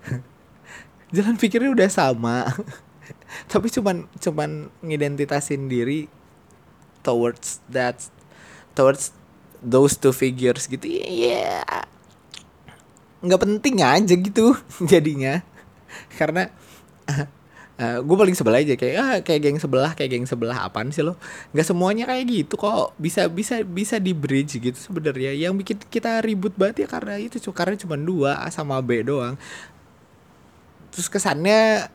Jalan 1.15 1.35
pikirnya 1.35 1.71
udah 1.71 1.89
sama. 1.91 2.47
Tapi 3.51 3.67
cuman 3.67 4.07
cuman 4.19 4.71
ngidentitasin 4.79 5.67
diri 5.67 6.07
towards 7.03 7.59
that 7.67 7.99
towards 8.71 9.11
those 9.59 9.99
two 9.99 10.15
figures 10.15 10.71
gitu. 10.71 10.87
Ya 10.87 11.03
yeah. 11.03 11.83
nggak 13.23 13.39
penting 13.39 13.79
aja 13.79 14.15
gitu 14.15 14.55
jadinya. 14.91 15.43
Karena 16.15 16.47
Uh, 17.73 17.97
eh, 17.97 17.99
gue 18.05 18.15
paling 18.21 18.37
sebelah 18.37 18.61
aja 18.61 18.77
kayak 18.77 18.95
ah 19.01 19.17
kayak 19.25 19.41
geng 19.49 19.57
sebelah 19.57 19.97
kayak 19.97 20.13
geng 20.13 20.27
sebelah 20.29 20.57
apaan 20.61 20.93
sih 20.93 21.01
lo? 21.01 21.17
Nggak 21.57 21.67
semuanya 21.73 22.05
kayak 22.05 22.23
gitu 22.29 22.53
kok. 22.53 22.93
Bisa 23.01 23.25
bisa 23.29 23.65
bisa 23.65 23.97
di 23.97 24.13
bridge 24.13 24.61
gitu 24.61 24.77
sebenarnya. 24.77 25.33
Yang 25.33 25.53
bikin 25.65 25.77
kita 25.89 26.21
ribut 26.21 26.53
banget 26.53 26.85
ya 26.85 26.87
karena 26.89 27.17
itu 27.17 27.41
karena 27.49 27.73
cuma 27.73 27.97
dua 27.97 28.45
A 28.45 28.53
sama 28.53 28.77
B 28.85 29.01
doang. 29.01 29.35
Terus 30.93 31.09
kesannya 31.09 31.89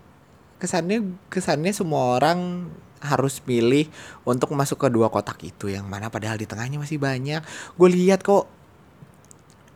kesannya 0.58 1.14
kesannya 1.30 1.70
semua 1.70 2.18
orang 2.18 2.66
harus 2.98 3.38
pilih 3.38 3.86
untuk 4.26 4.50
masuk 4.58 4.82
ke 4.82 4.88
dua 4.90 5.06
kotak 5.06 5.38
itu 5.46 5.70
yang 5.70 5.86
mana 5.86 6.10
padahal 6.10 6.34
di 6.34 6.50
tengahnya 6.50 6.82
masih 6.82 6.98
banyak. 6.98 7.42
Gue 7.78 7.88
lihat 7.94 8.26
kok 8.26 8.50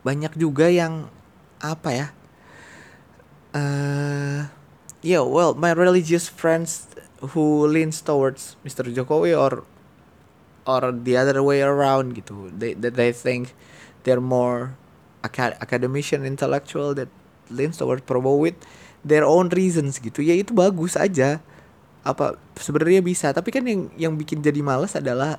banyak 0.02 0.34
juga 0.34 0.66
yang 0.66 1.06
apa 1.62 1.90
ya 1.94 2.06
eh 3.54 3.60
uh, 3.62 4.62
yeah, 5.02 5.20
well, 5.20 5.54
my 5.54 5.74
religious 5.74 6.30
friends 6.30 6.86
who 7.34 7.66
leans 7.66 8.00
towards 8.00 8.56
Mr. 8.64 8.86
Jokowi 8.86 9.34
or 9.34 9.66
or 10.66 10.94
the 10.94 11.18
other 11.18 11.42
way 11.42 11.60
around 11.60 12.14
gitu. 12.14 12.50
They 12.54 12.74
they, 12.74 12.90
they 12.90 13.10
think 13.10 13.54
they're 14.06 14.22
more 14.22 14.78
acad 15.22 15.58
academician 15.58 16.26
intellectual 16.26 16.94
that 16.94 17.10
leans 17.50 17.78
towards 17.78 18.02
Prabowo 18.06 18.38
with 18.38 18.58
their 19.02 19.26
own 19.26 19.50
reasons 19.50 19.98
gitu. 19.98 20.22
Ya 20.22 20.38
itu 20.38 20.54
bagus 20.54 20.94
aja. 20.94 21.42
Apa 22.02 22.34
sebenarnya 22.58 22.98
bisa, 22.98 23.30
tapi 23.30 23.54
kan 23.54 23.62
yang 23.62 23.90
yang 23.94 24.14
bikin 24.18 24.42
jadi 24.42 24.58
males 24.58 24.98
adalah 24.98 25.38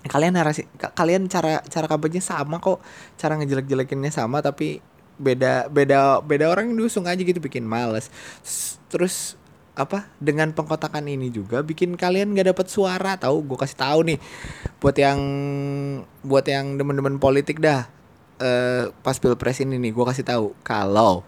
kalian 0.00 0.32
narasi 0.32 0.64
kalian 0.96 1.28
cara 1.28 1.60
cara 1.68 1.84
kampanye 1.84 2.24
sama 2.24 2.56
kok 2.56 2.80
cara 3.20 3.36
ngejelek-jelekinnya 3.36 4.08
sama 4.08 4.40
tapi 4.40 4.80
beda 5.20 5.68
beda 5.68 6.24
beda 6.24 6.48
orang 6.48 6.72
yang 6.72 6.80
diusung 6.80 7.04
aja 7.04 7.20
gitu 7.20 7.38
bikin 7.38 7.68
males. 7.68 8.08
Terus 8.88 9.36
apa 9.78 10.10
dengan 10.20 10.50
pengkotakan 10.52 11.06
ini 11.08 11.30
juga 11.30 11.62
bikin 11.62 11.94
kalian 11.94 12.36
gak 12.36 12.52
dapat 12.52 12.66
suara 12.68 13.16
tahu 13.16 13.48
gue 13.48 13.58
kasih 13.64 13.78
tahu 13.78 14.00
nih 14.12 14.18
buat 14.82 14.96
yang 14.98 15.20
buat 16.20 16.44
yang 16.44 16.76
demen-demen 16.76 17.16
politik 17.22 17.62
dah 17.62 17.88
uh, 18.42 18.92
pas 19.00 19.16
pilpres 19.16 19.62
ini 19.64 19.80
nih 19.80 19.96
gue 19.96 20.04
kasih 20.04 20.26
tahu 20.26 20.52
kalau 20.60 21.24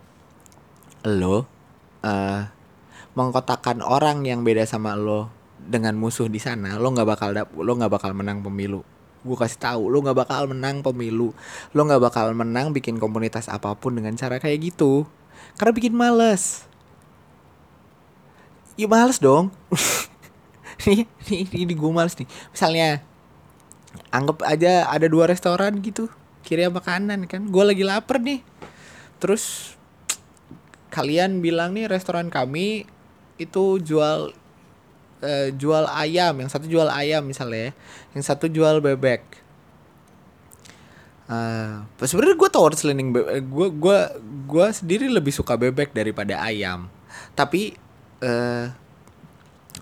lo 1.07 1.48
uh, 2.05 2.42
mengkotakan 3.16 3.81
orang 3.81 4.26
yang 4.28 4.44
beda 4.44 4.68
sama 4.68 4.98
lo 5.00 5.33
dengan 5.62 5.94
musuh 5.94 6.26
di 6.26 6.42
sana 6.42 6.76
lo 6.76 6.92
nggak 6.92 7.09
bakal 7.09 7.31
lo 7.33 7.72
nggak 7.78 7.92
bakal 7.92 8.11
menang 8.12 8.42
pemilu 8.42 8.83
gue 9.23 9.37
kasih 9.39 9.59
tahu 9.63 9.83
lo 9.87 10.03
nggak 10.03 10.19
bakal 10.27 10.51
menang 10.51 10.83
pemilu. 10.83 11.31
Lo 11.71 11.81
nggak 11.87 12.03
bakal 12.03 12.35
menang 12.35 12.75
bikin 12.75 12.99
komunitas 12.99 13.47
apa 13.47 13.75
pun 13.79 13.95
dengan 13.95 14.15
cara 14.19 14.43
kayak 14.43 14.75
gitu. 14.75 15.07
Karena 15.57 15.73
bikin 15.75 15.95
males. 15.95 16.67
Ya 18.75 18.91
males 18.91 19.23
dong. 19.23 19.55
Nih 20.83 21.07
nih 21.31 21.47
ini 21.63 21.73
gue 21.79 21.91
males 21.95 22.19
nih. 22.19 22.27
Misalnya 22.51 23.07
anggap 24.11 24.43
aja 24.43 24.91
ada 24.91 25.07
dua 25.07 25.31
restoran 25.31 25.79
gitu 25.79 26.11
kiri 26.43 26.67
apa 26.67 26.83
kanan 26.83 27.31
kan. 27.31 27.47
Gue 27.47 27.63
lagi 27.63 27.87
lapar 27.87 28.19
nih. 28.19 28.43
Terus 29.23 29.77
kalian 30.91 31.41
bilang 31.41 31.73
nih 31.73 31.87
restoran 31.87 32.29
kami 32.29 32.85
itu 33.39 33.79
jual 33.81 34.35
uh, 35.23 35.49
jual 35.55 35.87
ayam 35.89 36.35
yang 36.43 36.51
satu 36.51 36.67
jual 36.67 36.91
ayam 36.91 37.23
misalnya 37.25 37.71
ya. 37.71 37.73
yang 38.19 38.23
satu 38.27 38.51
jual 38.51 38.83
bebek 38.83 39.23
uh, 41.31 41.87
sebenarnya 42.03 42.37
gue 42.37 42.51
selining 42.77 43.15
bebek 43.15 43.47
gue 43.47 43.69
gue 43.73 43.99
gue 44.51 44.67
sendiri 44.75 45.07
lebih 45.09 45.33
suka 45.33 45.55
bebek 45.57 45.95
daripada 45.95 46.43
ayam 46.43 46.91
tapi 47.33 47.73
uh, 48.21 48.67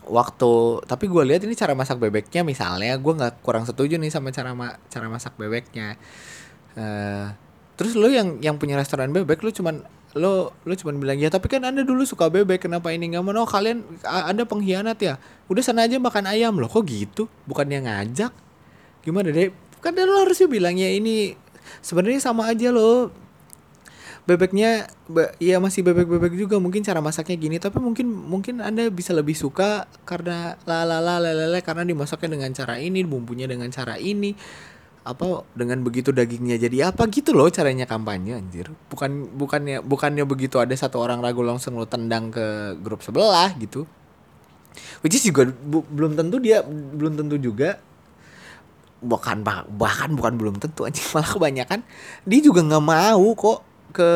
waktu 0.06 0.52
tapi 0.86 1.04
gue 1.06 1.22
lihat 1.26 1.42
ini 1.46 1.54
cara 1.54 1.74
masak 1.74 1.98
bebeknya 1.98 2.42
misalnya 2.42 2.94
gue 2.98 3.12
nggak 3.14 3.42
kurang 3.42 3.66
setuju 3.66 3.98
nih 3.98 4.10
sama 4.10 4.34
cara 4.34 4.54
ma 4.54 4.78
cara 4.90 5.06
masak 5.06 5.34
bebeknya 5.38 5.98
uh, 6.78 7.34
terus 7.78 7.96
lo 7.96 8.10
yang 8.10 8.38
yang 8.42 8.58
punya 8.58 8.76
restoran 8.76 9.14
bebek 9.14 9.40
lo 9.40 9.50
cuman 9.54 9.86
lo 10.18 10.50
lo 10.66 10.72
cuman 10.74 10.98
bilang 10.98 11.18
ya 11.22 11.30
tapi 11.30 11.46
kan 11.46 11.62
anda 11.62 11.86
dulu 11.86 12.02
suka 12.02 12.26
bebek 12.26 12.66
kenapa 12.66 12.90
ini 12.90 13.14
nggak 13.14 13.22
mau? 13.22 13.30
No, 13.30 13.46
kalian 13.46 13.86
anda 14.02 14.42
pengkhianat 14.42 14.98
ya? 14.98 15.14
Udah 15.46 15.62
sana 15.62 15.86
aja 15.86 16.02
makan 16.02 16.26
ayam 16.26 16.58
lo 16.58 16.66
kok 16.66 16.82
gitu? 16.86 17.30
Bukan 17.46 17.70
yang 17.70 17.86
ngajak. 17.86 18.34
Gimana 19.06 19.30
deh 19.30 19.54
kan 19.80 19.96
lo 19.96 20.20
harusnya 20.20 20.50
bilang 20.50 20.76
ya 20.76 20.92
ini 20.92 21.34
sebenarnya 21.80 22.20
sama 22.20 22.50
aja 22.50 22.68
lo 22.68 23.14
bebeknya 24.28 24.86
be, 25.08 25.32
ya 25.40 25.56
masih 25.58 25.80
bebek-bebek 25.80 26.36
juga 26.36 26.60
mungkin 26.60 26.84
cara 26.84 27.00
masaknya 27.00 27.36
gini 27.40 27.56
tapi 27.56 27.80
mungkin 27.80 28.06
mungkin 28.06 28.60
anda 28.60 28.86
bisa 28.92 29.16
lebih 29.16 29.32
suka 29.32 29.88
karena 30.04 30.60
la 30.68 30.84
la 30.84 31.00
la 31.00 31.60
karena 31.64 31.88
dimasaknya 31.88 32.36
dengan 32.36 32.52
cara 32.52 32.76
ini 32.76 33.00
bumbunya 33.02 33.48
dengan 33.48 33.72
cara 33.72 33.96
ini 33.96 34.36
apa 35.00 35.48
dengan 35.56 35.80
begitu 35.80 36.12
dagingnya 36.12 36.60
jadi 36.60 36.92
apa 36.92 37.08
gitu 37.08 37.32
loh 37.32 37.48
caranya 37.48 37.88
kampanye 37.88 38.36
anjir. 38.36 38.68
Bukan 38.92 39.32
bukannya 39.36 39.80
bukannya 39.80 40.24
begitu 40.28 40.60
ada 40.60 40.76
satu 40.76 41.00
orang 41.00 41.24
ragu 41.24 41.40
langsung 41.40 41.80
lo 41.80 41.88
tendang 41.88 42.28
ke 42.28 42.76
grup 42.84 43.00
sebelah 43.00 43.56
gitu. 43.56 43.88
Which 45.00 45.16
is 45.16 45.24
juga 45.24 45.48
bu, 45.48 45.82
belum 45.88 46.14
tentu 46.14 46.36
dia 46.36 46.60
belum 46.68 47.16
tentu 47.16 47.40
juga 47.40 47.80
bahkan 49.00 49.40
bahkan 49.72 50.12
bukan 50.12 50.36
belum 50.36 50.54
tentu 50.60 50.84
anjing 50.84 51.08
malah 51.16 51.32
kebanyakan 51.32 51.80
dia 52.28 52.40
juga 52.44 52.60
nggak 52.60 52.84
mau 52.84 53.26
kok 53.32 53.60
ke 53.90 54.10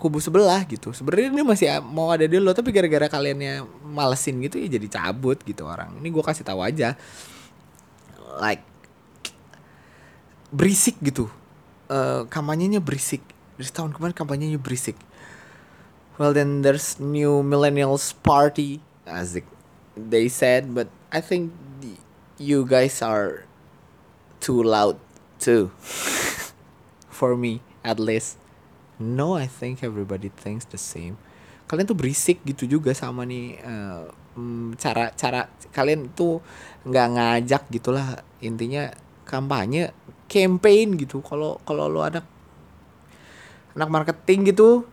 kubu 0.00 0.18
sebelah 0.18 0.64
gitu. 0.66 0.90
Sebenarnya 0.90 1.30
ini 1.30 1.42
masih 1.46 1.68
mau 1.84 2.10
ada 2.10 2.26
di 2.26 2.40
lo 2.40 2.50
tapi 2.50 2.74
gara-gara 2.74 3.06
kaliannya 3.06 3.62
malesin 3.86 4.42
gitu 4.42 4.58
ya 4.58 4.66
jadi 4.66 4.86
cabut 4.90 5.38
gitu 5.46 5.68
orang. 5.68 6.00
Ini 6.02 6.08
gue 6.10 6.24
kasih 6.24 6.42
tahu 6.42 6.64
aja. 6.64 6.98
Like 8.42 8.69
berisik 10.50 10.98
gitu. 11.02 11.30
Uh, 11.90 12.26
kampanyenya 12.30 12.78
berisik. 12.78 13.22
Dari 13.58 13.70
tahun 13.70 13.94
kemarin 13.94 14.14
kampanyenya 14.14 14.58
berisik. 14.58 14.98
Well 16.20 16.36
then 16.36 16.60
there's 16.60 17.00
new 17.00 17.40
millennials 17.40 18.12
party. 18.12 18.84
As 19.08 19.34
they 19.96 20.26
said 20.28 20.70
but 20.70 20.86
I 21.10 21.18
think 21.24 21.50
you 22.38 22.62
guys 22.62 23.02
are 23.02 23.46
too 24.38 24.60
loud 24.62 25.00
too. 25.42 25.72
For 27.08 27.34
me 27.34 27.64
at 27.82 27.98
least. 27.98 28.40
No, 29.00 29.32
I 29.32 29.48
think 29.48 29.80
everybody 29.80 30.28
thinks 30.28 30.68
the 30.68 30.76
same. 30.76 31.16
Kalian 31.64 31.88
tuh 31.88 31.96
berisik 31.96 32.44
gitu 32.44 32.68
juga 32.68 32.92
sama 32.92 33.24
nih 33.24 33.56
uh, 33.64 34.12
cara 34.76 35.14
cara 35.16 35.48
kalian 35.72 36.12
tuh 36.12 36.44
nggak 36.84 37.08
ngajak 37.16 37.62
gitulah. 37.72 38.20
Intinya 38.44 38.92
kampanye 39.24 39.94
campaign 40.30 40.94
gitu. 40.94 41.18
Kalau 41.26 41.58
kalau 41.66 41.90
lo 41.90 42.06
anak 42.06 42.22
anak 43.74 43.90
marketing 43.90 44.54
gitu 44.54 44.86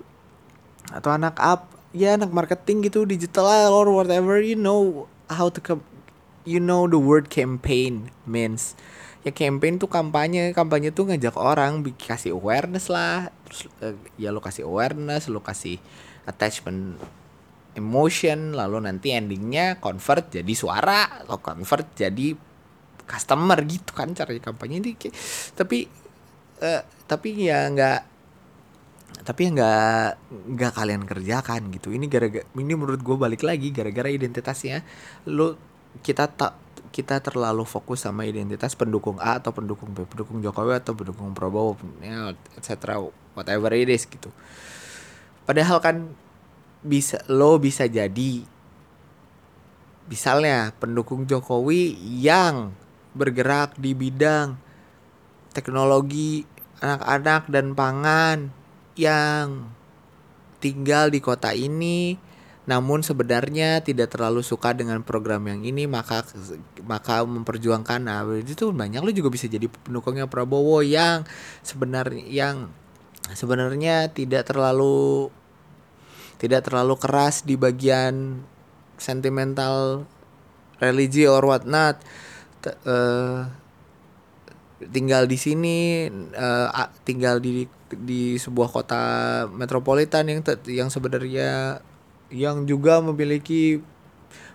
atau 0.90 1.14
anak 1.14 1.38
up 1.38 1.70
ya 1.92 2.16
anak 2.16 2.32
marketing 2.32 2.88
gitu 2.88 3.04
digital 3.04 3.48
or 3.74 3.90
whatever 3.90 4.40
you 4.40 4.56
know 4.56 5.06
how 5.28 5.50
to 5.50 5.60
you 6.48 6.62
know 6.62 6.88
the 6.88 7.00
word 7.00 7.28
campaign 7.28 8.08
means 8.24 8.78
ya 9.28 9.36
campaign 9.36 9.76
tuh 9.76 9.92
kampanye 9.92 10.56
kampanye 10.56 10.96
tuh 10.96 11.12
ngajak 11.12 11.36
orang 11.36 11.84
kasih 12.00 12.32
awareness 12.38 12.88
lah 12.88 13.28
terus 13.44 13.68
uh, 13.84 13.98
ya 14.16 14.32
lo 14.32 14.40
kasih 14.40 14.64
awareness 14.64 15.28
lo 15.28 15.44
kasih 15.44 15.82
attachment 16.24 16.96
emotion 17.76 18.56
lalu 18.56 18.88
nanti 18.88 19.12
endingnya 19.12 19.84
convert 19.84 20.32
jadi 20.32 20.54
suara 20.56 21.28
lo 21.28 21.44
convert 21.44 21.92
jadi 21.98 22.47
customer 23.08 23.58
gitu 23.64 23.96
kan 23.96 24.12
cara 24.12 24.36
kampanye 24.38 24.84
ini 24.84 24.92
tapi 25.56 25.88
uh, 26.62 26.84
tapi 27.08 27.48
ya 27.48 27.72
nggak 27.72 28.00
tapi 29.24 29.48
ya 29.48 29.50
nggak 29.56 30.10
nggak 30.54 30.72
kalian 30.76 31.04
kerjakan 31.08 31.72
gitu 31.72 31.96
ini 31.96 32.12
gara-gara 32.12 32.44
ini 32.60 32.74
menurut 32.76 33.00
gue 33.00 33.16
balik 33.16 33.48
lagi 33.48 33.72
gara-gara 33.72 34.12
identitasnya 34.12 34.84
lo 35.32 35.56
kita 36.04 36.28
tak 36.30 36.68
kita 36.92 37.20
terlalu 37.20 37.68
fokus 37.68 38.08
sama 38.08 38.24
identitas 38.26 38.74
pendukung 38.74 39.20
A 39.20 39.38
atau 39.38 39.52
pendukung 39.52 39.92
B, 39.92 40.08
pendukung 40.08 40.40
Jokowi 40.42 40.82
atau 40.82 40.98
pendukung 40.98 41.36
Prabowo, 41.36 41.78
ya, 42.02 42.34
etc. 42.58 42.98
Whatever 43.38 43.70
it 43.78 43.92
is 43.92 44.08
gitu. 44.10 44.34
Padahal 45.46 45.78
kan 45.84 46.10
bisa 46.82 47.22
lo 47.30 47.60
bisa 47.62 47.86
jadi 47.86 48.46
misalnya 50.08 50.72
pendukung 50.80 51.28
Jokowi 51.28 51.94
yang 52.24 52.72
bergerak 53.18 53.74
di 53.82 53.98
bidang 53.98 54.56
teknologi 55.58 56.46
anak-anak 56.78 57.50
dan 57.50 57.74
pangan 57.74 58.54
yang 58.94 59.74
tinggal 60.62 61.10
di 61.10 61.18
kota 61.18 61.54
ini. 61.58 62.22
Namun 62.68 63.00
sebenarnya 63.00 63.80
tidak 63.80 64.12
terlalu 64.12 64.44
suka 64.44 64.76
dengan 64.76 65.00
program 65.00 65.48
yang 65.48 65.64
ini 65.64 65.88
maka 65.88 66.28
maka 66.84 67.24
memperjuangkan. 67.24 68.04
Nah 68.04 68.28
itu 68.38 68.76
banyak 68.76 69.00
lo 69.00 69.12
juga 69.16 69.32
bisa 69.32 69.48
jadi 69.48 69.72
pendukungnya 69.72 70.28
Prabowo 70.28 70.84
yang 70.84 71.24
sebenarnya 71.64 72.28
yang 72.28 72.68
sebenarnya 73.32 74.12
tidak 74.12 74.52
terlalu 74.52 75.32
tidak 76.38 76.68
terlalu 76.68 77.00
keras 77.00 77.48
di 77.48 77.56
bagian 77.56 78.44
sentimental 79.00 80.06
religi 80.84 81.26
or 81.26 81.42
what 81.48 81.66
not 81.66 81.98
uh, 82.66 83.46
tinggal 84.94 85.26
di 85.26 85.38
sini 85.38 85.78
uh, 86.38 86.70
tinggal 87.02 87.42
di 87.42 87.66
di 87.88 88.38
sebuah 88.38 88.70
kota 88.70 89.04
metropolitan 89.50 90.28
yang 90.28 90.42
yang 90.68 90.90
sebenarnya 90.92 91.82
yang 92.30 92.68
juga 92.68 93.00
memiliki 93.00 93.80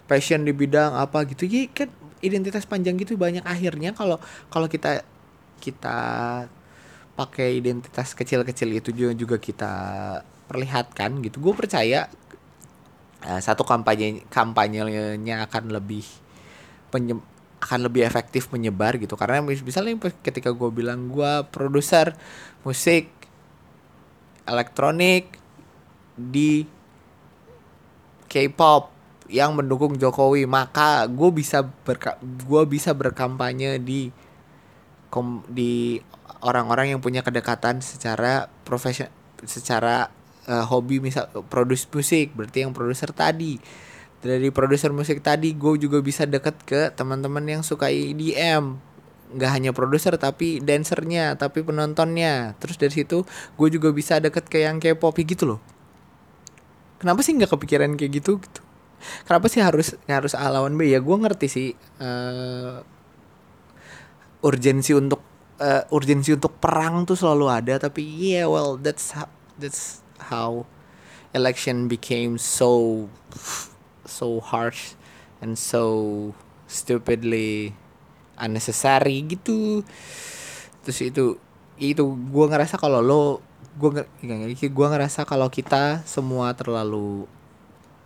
passion 0.06 0.44
di 0.44 0.52
bidang 0.52 0.92
apa 0.94 1.24
gitu. 1.26 1.48
Ya 1.48 1.66
kan 1.72 1.88
identitas 2.22 2.68
panjang 2.68 2.94
gitu 3.00 3.18
banyak 3.18 3.42
akhirnya 3.42 3.90
kalau 3.96 4.20
kalau 4.52 4.70
kita 4.70 5.02
kita 5.58 5.98
pakai 7.12 7.60
identitas 7.60 8.14
kecil-kecil 8.16 8.68
itu 8.72 8.90
juga 8.94 9.12
juga 9.14 9.36
kita 9.40 9.74
perlihatkan 10.46 11.18
gitu. 11.24 11.40
Gue 11.40 11.54
percaya 11.56 12.06
uh, 13.26 13.40
satu 13.40 13.64
kampanye 13.64 14.22
kampanyenya 14.28 15.48
akan 15.48 15.72
lebih 15.72 16.04
akan 17.62 17.86
lebih 17.86 18.02
efektif 18.02 18.50
menyebar 18.50 18.98
gitu. 18.98 19.14
Karena 19.14 19.38
misalnya 19.40 19.94
ketika 20.20 20.50
gue 20.50 20.70
bilang 20.74 21.06
gue 21.06 21.46
produser 21.54 22.18
musik 22.66 23.06
elektronik 24.42 25.38
di 26.18 26.66
K-pop 28.26 28.90
yang 29.30 29.54
mendukung 29.54 29.96
Jokowi 29.96 30.44
maka 30.44 31.06
gue 31.06 31.30
bisa 31.32 31.62
berka 31.62 32.18
gue 32.20 32.62
bisa 32.68 32.92
berkampanye 32.92 33.80
di 33.80 34.12
kom 35.08 35.46
di 35.48 36.02
orang-orang 36.42 36.96
yang 36.96 37.00
punya 37.00 37.22
kedekatan 37.22 37.80
secara 37.80 38.50
profesional 38.66 39.14
secara 39.46 40.10
uh, 40.46 40.64
hobi 40.66 41.02
misal 41.02 41.30
produce 41.50 41.86
musik. 41.90 42.34
Berarti 42.34 42.66
yang 42.66 42.74
produser 42.74 43.10
tadi 43.14 43.58
dari 44.22 44.48
produser 44.54 44.94
musik 44.94 45.20
tadi 45.20 45.52
gue 45.58 45.74
juga 45.82 45.98
bisa 45.98 46.22
deket 46.22 46.56
ke 46.62 46.80
teman-teman 46.94 47.42
yang 47.42 47.62
suka 47.66 47.90
EDM 47.90 48.78
nggak 49.32 49.50
hanya 49.50 49.70
produser 49.72 50.14
tapi 50.20 50.62
dancernya 50.62 51.34
tapi 51.34 51.64
penontonnya. 51.64 52.54
Terus 52.62 52.78
dari 52.78 52.92
situ 52.94 53.26
gue 53.58 53.68
juga 53.68 53.90
bisa 53.90 54.22
deket 54.22 54.46
ke 54.46 54.62
yang 54.62 54.78
K-pop 54.78 55.16
gitu 55.18 55.56
loh. 55.56 55.60
Kenapa 57.02 57.24
sih 57.26 57.34
nggak 57.34 57.50
kepikiran 57.50 57.98
kayak 57.98 58.22
gitu 58.22 58.38
gitu? 58.38 58.62
Kenapa 59.26 59.50
sih 59.50 59.58
harus 59.58 59.98
harus 60.06 60.32
A 60.38 60.46
lawan 60.46 60.78
B? 60.78 60.86
Ya 60.86 61.02
gue 61.02 61.16
ngerti 61.18 61.46
sih 61.50 61.68
uh, 61.98 62.86
urgensi 64.46 64.94
untuk 64.94 65.18
uh, 65.58 65.82
urgensi 65.90 66.34
untuk 66.34 66.54
perang 66.62 67.02
tuh 67.02 67.18
selalu 67.18 67.46
ada 67.50 67.74
tapi 67.82 68.02
yeah 68.02 68.46
well 68.46 68.78
that's 68.78 69.14
how, 69.14 69.30
that's 69.58 70.02
how 70.30 70.66
election 71.32 71.86
became 71.86 72.36
so 72.36 73.06
so 74.12 74.36
harsh 74.44 74.92
and 75.40 75.56
so 75.56 76.30
stupidly 76.68 77.72
unnecessary 78.36 79.24
gitu. 79.24 79.80
Terus 80.84 80.98
itu 81.00 81.24
itu 81.80 82.04
gue 82.04 82.46
ngerasa 82.46 82.76
kalau 82.76 83.00
lo 83.00 83.40
gue 83.80 84.04
gue 84.60 84.86
ngerasa 84.92 85.24
kalau 85.24 85.48
kita 85.48 86.04
semua 86.04 86.52
terlalu 86.52 87.24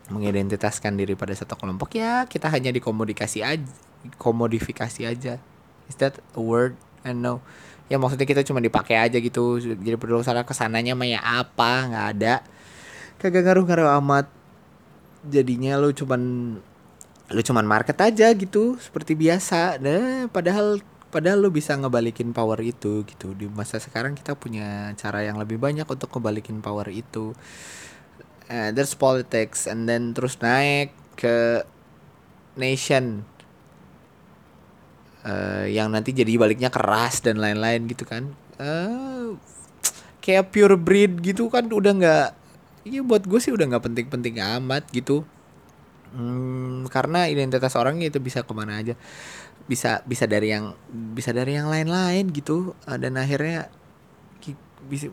mengidentitaskan 0.06 0.94
diri 0.94 1.18
pada 1.18 1.34
satu 1.34 1.58
kelompok 1.58 1.98
ya 1.98 2.30
kita 2.30 2.46
hanya 2.46 2.70
dikomodifikasi 2.70 3.42
aja 3.42 3.66
komodifikasi 4.14 5.02
aja. 5.02 5.42
Is 5.90 5.98
that 5.98 6.22
a 6.38 6.42
word? 6.42 6.78
I 7.02 7.10
know. 7.10 7.42
Ya 7.90 7.98
maksudnya 7.98 8.26
kita 8.26 8.46
cuma 8.46 8.62
dipakai 8.62 8.98
aja 8.98 9.18
gitu 9.18 9.58
jadi 9.58 9.98
perlu 9.98 10.22
salah 10.22 10.46
ke 10.46 10.54
sananya 10.54 10.94
mah 10.94 11.06
ya 11.10 11.18
apa 11.22 11.90
nggak 11.90 12.06
ada. 12.18 12.34
Kagak 13.18 13.42
ngaruh-ngaruh 13.50 13.98
amat 14.02 14.26
jadinya 15.28 15.78
lu 15.78 15.90
cuman 15.92 16.22
lu 17.26 17.40
cuman 17.42 17.66
market 17.66 17.98
aja 17.98 18.30
gitu 18.34 18.78
seperti 18.78 19.18
biasa. 19.18 19.82
Nah 19.82 20.30
padahal 20.30 20.78
padahal 21.10 21.42
lu 21.42 21.50
bisa 21.50 21.74
ngebalikin 21.74 22.30
power 22.30 22.58
itu 22.62 23.02
gitu. 23.06 23.34
Di 23.34 23.50
masa 23.50 23.82
sekarang 23.82 24.14
kita 24.14 24.38
punya 24.38 24.94
cara 24.94 25.26
yang 25.26 25.40
lebih 25.40 25.58
banyak 25.58 25.86
untuk 25.86 26.10
ngebalikin 26.12 26.62
power 26.62 26.86
itu. 26.90 27.34
Uh, 28.46 28.70
there's 28.70 28.94
politics 28.94 29.66
and 29.66 29.90
then 29.90 30.14
terus 30.14 30.38
naik 30.38 30.94
ke 31.18 31.66
nation. 32.54 33.26
Uh, 35.26 35.66
yang 35.66 35.90
nanti 35.90 36.14
jadi 36.14 36.38
baliknya 36.38 36.70
keras 36.70 37.18
dan 37.18 37.42
lain-lain 37.42 37.90
gitu 37.90 38.06
kan. 38.06 38.30
Uh, 38.62 39.34
kayak 40.22 40.54
pure 40.54 40.78
breed 40.78 41.18
gitu 41.22 41.50
kan 41.50 41.66
udah 41.66 41.92
nggak 41.94 42.28
Iya 42.86 43.02
buat 43.02 43.26
gue 43.26 43.40
sih 43.42 43.50
udah 43.50 43.66
nggak 43.66 43.84
penting-penting 43.90 44.38
amat 44.38 44.86
gitu. 44.94 45.26
Hmm, 46.14 46.86
karena 46.86 47.26
identitas 47.26 47.74
orang 47.74 47.98
itu 47.98 48.22
bisa 48.22 48.46
ke 48.46 48.52
mana 48.54 48.78
aja, 48.78 48.94
bisa 49.66 50.06
bisa 50.06 50.24
dari 50.30 50.54
yang 50.54 50.78
bisa 50.94 51.34
dari 51.34 51.58
yang 51.58 51.66
lain-lain 51.66 52.30
gitu. 52.30 52.78
Uh, 52.86 52.94
dan 52.94 53.18
akhirnya 53.18 53.66
bisa 54.86 55.10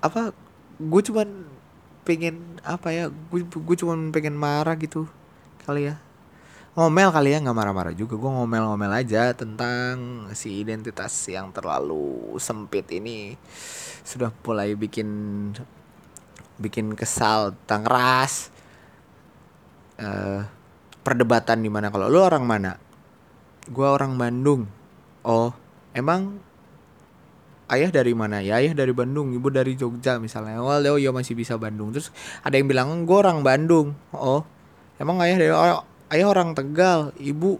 apa 0.00 0.32
gue 0.80 1.02
cuman 1.04 1.28
pengen 2.08 2.56
apa 2.64 2.88
ya 2.96 3.04
gue 3.12 3.44
gue 3.44 3.76
cuman 3.76 4.08
pengen 4.08 4.32
marah 4.40 4.72
gitu 4.80 5.04
kali 5.68 5.92
ya. 5.92 6.00
Ngomel 6.80 7.12
kali 7.12 7.36
ya 7.36 7.44
nggak 7.44 7.58
marah-marah 7.60 7.92
juga. 7.92 8.16
Gue 8.16 8.30
ngomel-ngomel 8.32 9.04
aja 9.04 9.36
tentang 9.36 10.26
si 10.32 10.64
identitas 10.64 11.12
yang 11.28 11.52
terlalu 11.52 12.32
sempit 12.40 12.88
ini. 12.88 13.36
Sudah 14.00 14.32
mulai 14.32 14.72
bikin 14.72 15.08
bikin 16.60 16.92
kesal 16.92 17.56
tentang 17.64 17.88
ras 17.88 18.52
uh, 19.96 20.44
perdebatan 21.00 21.64
di 21.64 21.72
mana. 21.72 21.88
Kalau 21.88 22.12
lu 22.12 22.20
orang 22.20 22.44
mana? 22.44 22.76
Gue 23.66 23.88
orang 23.88 24.20
Bandung. 24.20 24.68
Oh 25.24 25.52
emang 25.96 26.36
ayah 27.72 27.88
dari 27.88 28.12
mana 28.12 28.44
ya? 28.44 28.60
Ayah 28.60 28.76
dari 28.76 28.92
Bandung 28.92 29.32
ibu 29.32 29.48
dari 29.48 29.72
Jogja 29.74 30.20
misalnya. 30.20 30.60
Well 30.60 30.84
oh 30.84 31.00
ya 31.00 31.10
masih 31.10 31.32
bisa 31.32 31.56
Bandung. 31.56 31.96
Terus 31.96 32.12
ada 32.44 32.60
yang 32.60 32.68
bilang 32.68 33.08
gue 33.08 33.16
orang 33.16 33.40
Bandung. 33.40 33.96
Oh 34.12 34.44
emang 35.00 35.16
ayah 35.24 35.36
dari 35.40 35.52
ayah 36.12 36.26
orang 36.28 36.52
Tegal 36.52 37.16
ibu 37.16 37.56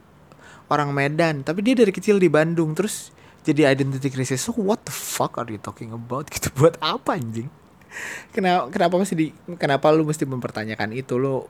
orang 0.68 0.92
Medan. 0.92 1.40
Tapi 1.40 1.64
dia 1.64 1.72
dari 1.72 1.92
kecil 1.92 2.20
di 2.20 2.28
Bandung. 2.28 2.76
Terus 2.76 3.16
jadi 3.40 3.72
identity 3.72 4.12
crisis. 4.12 4.44
So 4.44 4.52
what 4.60 4.84
the 4.84 4.92
fuck 4.92 5.40
are 5.40 5.48
you 5.48 5.60
talking 5.60 5.96
about? 5.96 6.28
Gitu 6.34 6.52
buat 6.52 6.76
apa 6.84 7.16
anjing 7.16 7.59
kenapa 8.34 8.70
kenapa 8.70 8.94
masih 8.98 9.16
di 9.16 9.26
kenapa 9.58 9.90
lu 9.90 10.06
mesti 10.06 10.24
mempertanyakan 10.26 10.90
itu? 10.94 11.16
Lu 11.18 11.46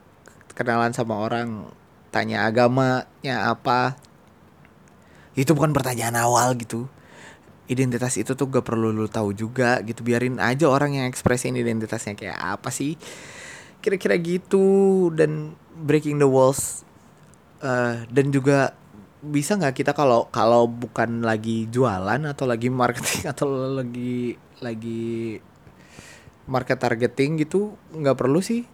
kenalan 0.56 0.92
sama 0.92 1.20
orang 1.20 1.68
tanya 2.10 2.44
agamanya 2.48 3.50
apa? 3.50 3.96
Itu 5.38 5.54
bukan 5.54 5.72
pertanyaan 5.72 6.18
awal 6.18 6.58
gitu. 6.58 6.90
Identitas 7.70 8.18
itu 8.18 8.34
tuh 8.34 8.50
gak 8.50 8.66
perlu 8.66 8.90
lu 8.90 9.06
tahu 9.06 9.30
juga 9.30 9.78
gitu. 9.86 10.02
Biarin 10.02 10.42
aja 10.42 10.66
orang 10.66 10.98
yang 10.98 11.06
ekspresiin 11.06 11.54
identitasnya 11.54 12.18
kayak 12.18 12.38
apa 12.38 12.68
sih. 12.74 12.98
Kira-kira 13.78 14.18
gitu. 14.18 15.08
Dan 15.14 15.54
breaking 15.80 16.18
the 16.18 16.26
walls 16.26 16.82
uh, 17.64 18.04
dan 18.10 18.28
juga 18.34 18.74
bisa 19.20 19.56
nggak 19.60 19.84
kita 19.84 19.92
kalau 19.92 20.32
kalau 20.32 20.64
bukan 20.64 21.20
lagi 21.20 21.68
jualan 21.68 22.24
atau 22.24 22.48
lagi 22.48 22.72
marketing 22.72 23.28
atau 23.36 23.46
lagi 23.76 24.34
lagi 24.64 25.36
market 26.50 26.82
targeting 26.82 27.38
gitu 27.38 27.78
nggak 27.94 28.18
perlu 28.18 28.42
sih 28.42 28.66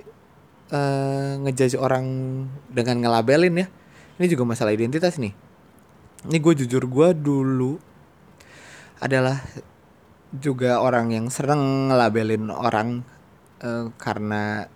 uh, 0.72 1.36
ngejudge 1.44 1.76
orang 1.76 2.06
dengan 2.72 3.04
ngelabelin 3.04 3.62
ya. 3.62 3.66
Ini 4.16 4.26
juga 4.32 4.48
masalah 4.48 4.72
identitas 4.72 5.20
nih. 5.20 5.36
Ini 6.24 6.38
gue 6.40 6.54
jujur 6.64 6.88
gue 6.88 7.08
dulu 7.12 7.76
adalah 8.96 9.44
juga 10.32 10.80
orang 10.80 11.12
yang 11.12 11.28
sering 11.28 11.92
ngelabelin 11.92 12.48
orang 12.48 13.04
uh, 13.60 13.92
karena 14.00 14.72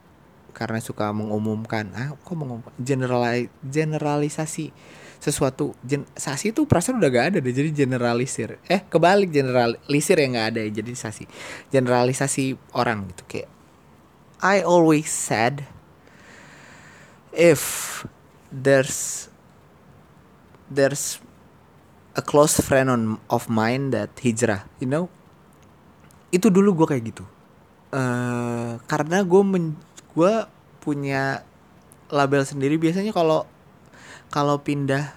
karena 0.53 0.79
suka 0.85 1.09
mengumumkan. 1.17 1.97
Ah 1.97 2.13
kok 2.13 2.37
mengumumkan 2.37 2.77
generali 2.77 3.49
generalisasi 3.65 4.77
sesuatu 5.21 5.77
gen 5.85 6.09
sasi 6.17 6.51
itu 6.51 6.65
perasaan 6.65 6.97
udah 6.97 7.11
gak 7.13 7.27
ada 7.37 7.39
deh 7.45 7.53
jadi 7.53 7.71
generalisir. 7.71 8.57
Eh 8.65 8.81
kebalik 8.89 9.29
generalisir 9.29 10.17
yang 10.17 10.41
gak 10.41 10.57
ada 10.57 10.61
ya 10.65 10.71
jadi 10.81 10.93
sasi 10.97 11.29
generalisasi 11.69 12.57
orang 12.73 13.13
gitu 13.13 13.25
kayak 13.29 13.51
I 14.41 14.65
always 14.65 15.13
said 15.13 15.69
if 17.37 17.61
there's 18.49 19.29
there's 20.73 21.21
a 22.17 22.23
close 22.25 22.57
friend 22.59 22.89
on 22.89 23.03
of 23.29 23.53
mine 23.53 23.93
that 23.93 24.17
hijrah 24.17 24.65
you 24.81 24.89
know? 24.89 25.13
Itu 26.33 26.49
dulu 26.49 26.83
gue 26.83 26.87
kayak 26.97 27.05
gitu. 27.11 27.25
Uh, 27.91 28.79
karena 28.87 29.21
gue 29.27 29.43
gue 30.15 30.35
punya 30.81 31.43
label 32.09 32.43
sendiri 32.43 32.81
biasanya 32.81 33.13
kalau 33.13 33.45
kalau 34.31 34.63
pindah 34.63 35.13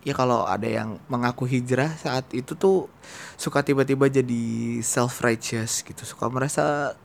ya 0.00 0.16
kalau 0.16 0.48
ada 0.48 0.64
yang 0.64 0.96
mengaku 1.12 1.44
hijrah 1.44 1.92
saat 2.00 2.24
itu 2.32 2.56
tuh 2.56 2.88
suka 3.36 3.60
tiba-tiba 3.60 4.08
jadi 4.08 4.44
self 4.80 5.20
righteous 5.20 5.84
gitu. 5.84 6.02
Suka 6.06 6.30
merasa 6.32 6.96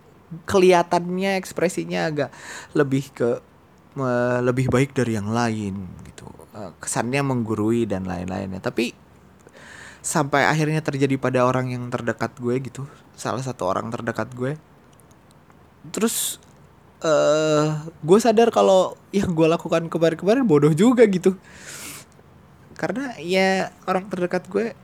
kelihatannya 0.47 1.37
ekspresinya 1.37 2.07
agak 2.07 2.29
lebih 2.71 3.11
ke 3.11 3.29
lebih 4.43 4.67
baik 4.67 4.91
dari 4.95 5.15
yang 5.15 5.31
lain 5.31 5.87
gitu. 6.07 6.27
Uh, 6.55 6.71
kesannya 6.79 7.19
menggurui 7.23 7.87
dan 7.87 8.07
lain-lainnya. 8.07 8.63
Tapi 8.63 8.95
sampai 10.05 10.45
akhirnya 10.45 10.79
terjadi 10.85 11.17
pada 11.17 11.43
orang 11.43 11.73
yang 11.73 11.89
terdekat 11.89 12.37
gue 12.37 12.55
gitu 12.61 12.85
salah 13.17 13.41
satu 13.41 13.65
orang 13.67 13.89
terdekat 13.91 14.29
gue. 14.35 14.59
Terus 15.91 16.37
uh, 17.01 17.83
gue 18.03 18.19
sadar 18.21 18.53
kalau 18.53 18.95
yang 19.11 19.33
gue 19.33 19.47
lakukan 19.47 19.87
kemarin-kemarin 19.91 20.45
bodoh 20.47 20.71
juga 20.71 21.03
gitu. 21.09 21.35
Karena 22.75 23.15
ya 23.19 23.71
orang 23.87 24.07
terdekat 24.11 24.47
gue 24.51 24.75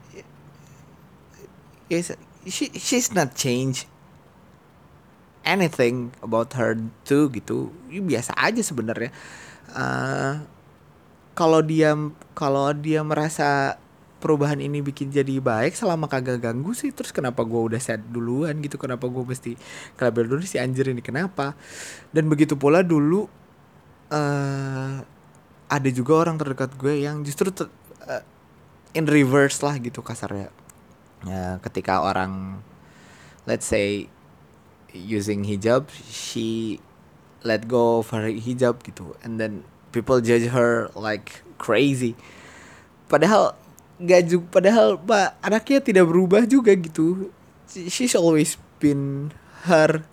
ya 1.92 2.00
she, 2.48 2.72
she's 2.80 3.12
not 3.12 3.36
change 3.36 3.84
anything 5.44 6.16
about 6.24 6.56
her 6.56 6.78
too 7.04 7.28
gitu. 7.36 7.74
Ya, 7.92 8.02
biasa 8.02 8.32
aja 8.40 8.62
sebenarnya. 8.64 9.12
Uh, 9.72 10.44
kalau 11.36 11.60
dia 11.64 11.96
kalau 12.36 12.72
dia 12.76 13.02
merasa 13.02 13.81
perubahan 14.22 14.62
ini 14.62 14.86
bikin 14.86 15.10
jadi 15.10 15.42
baik 15.42 15.74
selama 15.74 16.06
kagak 16.06 16.38
ganggu 16.38 16.78
sih. 16.78 16.94
Terus 16.94 17.10
kenapa 17.10 17.42
gue 17.42 17.58
udah 17.58 17.82
set 17.82 18.06
duluan 18.14 18.62
gitu? 18.62 18.78
Kenapa 18.78 19.10
gue 19.10 19.26
mesti 19.26 19.58
kelabel 19.98 20.30
dulu 20.30 20.46
si 20.46 20.62
anjir 20.62 20.86
ini 20.94 21.02
kenapa? 21.02 21.58
Dan 22.14 22.30
begitu 22.30 22.54
pula 22.54 22.86
dulu 22.86 23.26
uh, 24.14 25.02
ada 25.72 25.90
juga 25.90 26.22
orang 26.22 26.38
terdekat 26.38 26.78
gue 26.78 27.02
yang 27.02 27.26
justru 27.26 27.50
ter, 27.50 27.66
uh, 28.06 28.22
in 28.94 29.10
reverse 29.10 29.66
lah 29.66 29.74
gitu 29.82 30.06
kasarnya. 30.06 30.54
Ya, 31.26 31.58
ketika 31.66 32.06
orang 32.06 32.62
let's 33.50 33.66
say 33.66 34.06
using 34.94 35.48
hijab 35.48 35.90
she 36.10 36.78
let 37.42 37.66
go 37.66 38.06
of 38.06 38.14
her 38.14 38.30
hijab 38.30 38.86
gitu. 38.86 39.18
And 39.26 39.42
then 39.42 39.66
people 39.92 40.22
judge 40.22 40.52
her 40.52 40.92
like 40.94 41.42
crazy. 41.58 42.16
Padahal 43.08 43.56
gak 44.02 44.22
juga 44.26 44.46
padahal 44.60 44.98
pak 44.98 45.38
anaknya 45.46 45.80
tidak 45.82 46.06
berubah 46.10 46.44
juga 46.50 46.74
gitu. 46.74 47.30
She's 47.72 48.18
always 48.18 48.60
been 48.82 49.32
her 49.70 50.04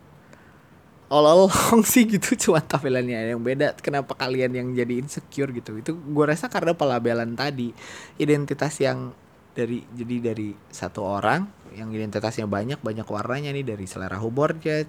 all 1.09 1.25
along 1.25 1.83
sih 1.93 2.05
gitu. 2.05 2.37
Cuma 2.37 2.61
tampilannya 2.61 3.33
yang 3.35 3.41
beda 3.41 3.75
kenapa 3.81 4.15
kalian 4.15 4.53
yang 4.55 4.69
jadi 4.77 5.01
insecure 5.03 5.51
gitu. 5.51 5.81
Itu 5.81 5.97
gue 5.97 6.25
rasa 6.25 6.53
karena 6.53 6.77
pelabelan 6.77 7.35
tadi. 7.35 7.73
Identitas 8.21 8.77
yang 8.79 9.13
dari 9.57 9.83
jadi 9.91 10.33
dari 10.33 10.55
satu 10.71 11.03
orang 11.03 11.49
yang 11.75 11.91
identitasnya 11.91 12.47
banyak 12.47 12.79
banyak 12.85 13.09
warnanya 13.09 13.51
nih. 13.51 13.65
Dari 13.65 13.85
selera 13.89 14.21
humornya 14.21 14.85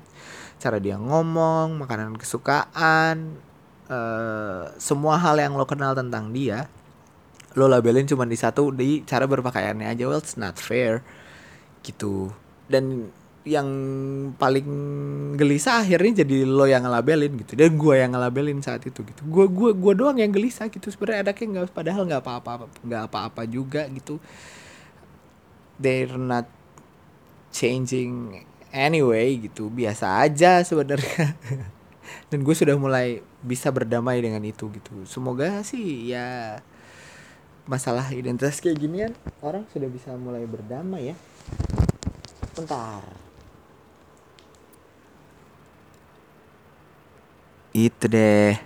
cara 0.59 0.77
dia 0.77 0.99
ngomong 0.99 1.79
makanan 1.79 2.19
kesukaan 2.19 3.39
uh, 3.87 4.67
semua 4.75 5.15
hal 5.15 5.39
yang 5.39 5.55
lo 5.55 5.63
kenal 5.63 5.95
tentang 5.95 6.35
dia 6.35 6.67
lo 7.57 7.65
labelin 7.65 8.05
cuma 8.05 8.29
di 8.29 8.37
satu 8.37 8.69
di 8.69 9.01
cara 9.07 9.25
berpakaiannya 9.25 9.87
aja. 9.89 10.03
Well 10.05 10.21
it's 10.21 10.37
not 10.37 10.59
fair 10.61 11.01
gitu. 11.81 12.29
Dan 12.69 13.09
yang 13.47 13.69
paling 14.35 14.67
gelisah 15.33 15.81
akhirnya 15.81 16.21
jadi 16.21 16.45
lo 16.45 16.69
yang 16.69 16.85
ngelabelin 16.85 17.33
gitu. 17.41 17.57
Dan 17.57 17.79
gue 17.79 17.95
yang 17.97 18.13
ngelabelin 18.13 18.61
saat 18.61 18.85
itu 18.85 19.01
gitu. 19.01 19.21
Gue 19.25 19.49
gua 19.49 19.71
gua 19.73 19.93
doang 19.97 20.17
yang 20.21 20.29
gelisah 20.29 20.69
gitu. 20.69 20.91
Sebenarnya 20.93 21.29
ada 21.29 21.31
kayak 21.33 21.49
nggak 21.49 21.65
padahal 21.73 22.03
nggak 22.05 22.21
apa-apa 22.21 22.69
nggak 22.85 23.03
apa-apa 23.09 23.41
juga 23.49 23.89
gitu. 23.89 24.21
They're 25.79 26.19
not 26.19 26.45
changing 27.49 28.45
anyway 28.69 29.39
gitu. 29.41 29.73
Biasa 29.73 30.21
aja 30.21 30.61
sebenarnya. 30.61 31.33
Dan 32.29 32.45
gue 32.45 32.53
sudah 32.53 32.77
mulai 32.77 33.21
bisa 33.41 33.73
berdamai 33.73 34.21
dengan 34.21 34.41
itu 34.45 34.69
gitu. 34.69 35.05
Semoga 35.09 35.61
sih 35.65 36.13
ya 36.13 36.59
masalah 37.70 38.09
identitas 38.09 38.57
kayak 38.57 38.82
ginian 38.82 39.13
orang 39.45 39.61
sudah 39.70 39.86
bisa 39.86 40.17
mulai 40.17 40.41
berdamai 40.49 41.13
ya. 41.13 41.15
Bentar. 42.57 43.05
Itu 47.70 48.09
deh. 48.09 48.57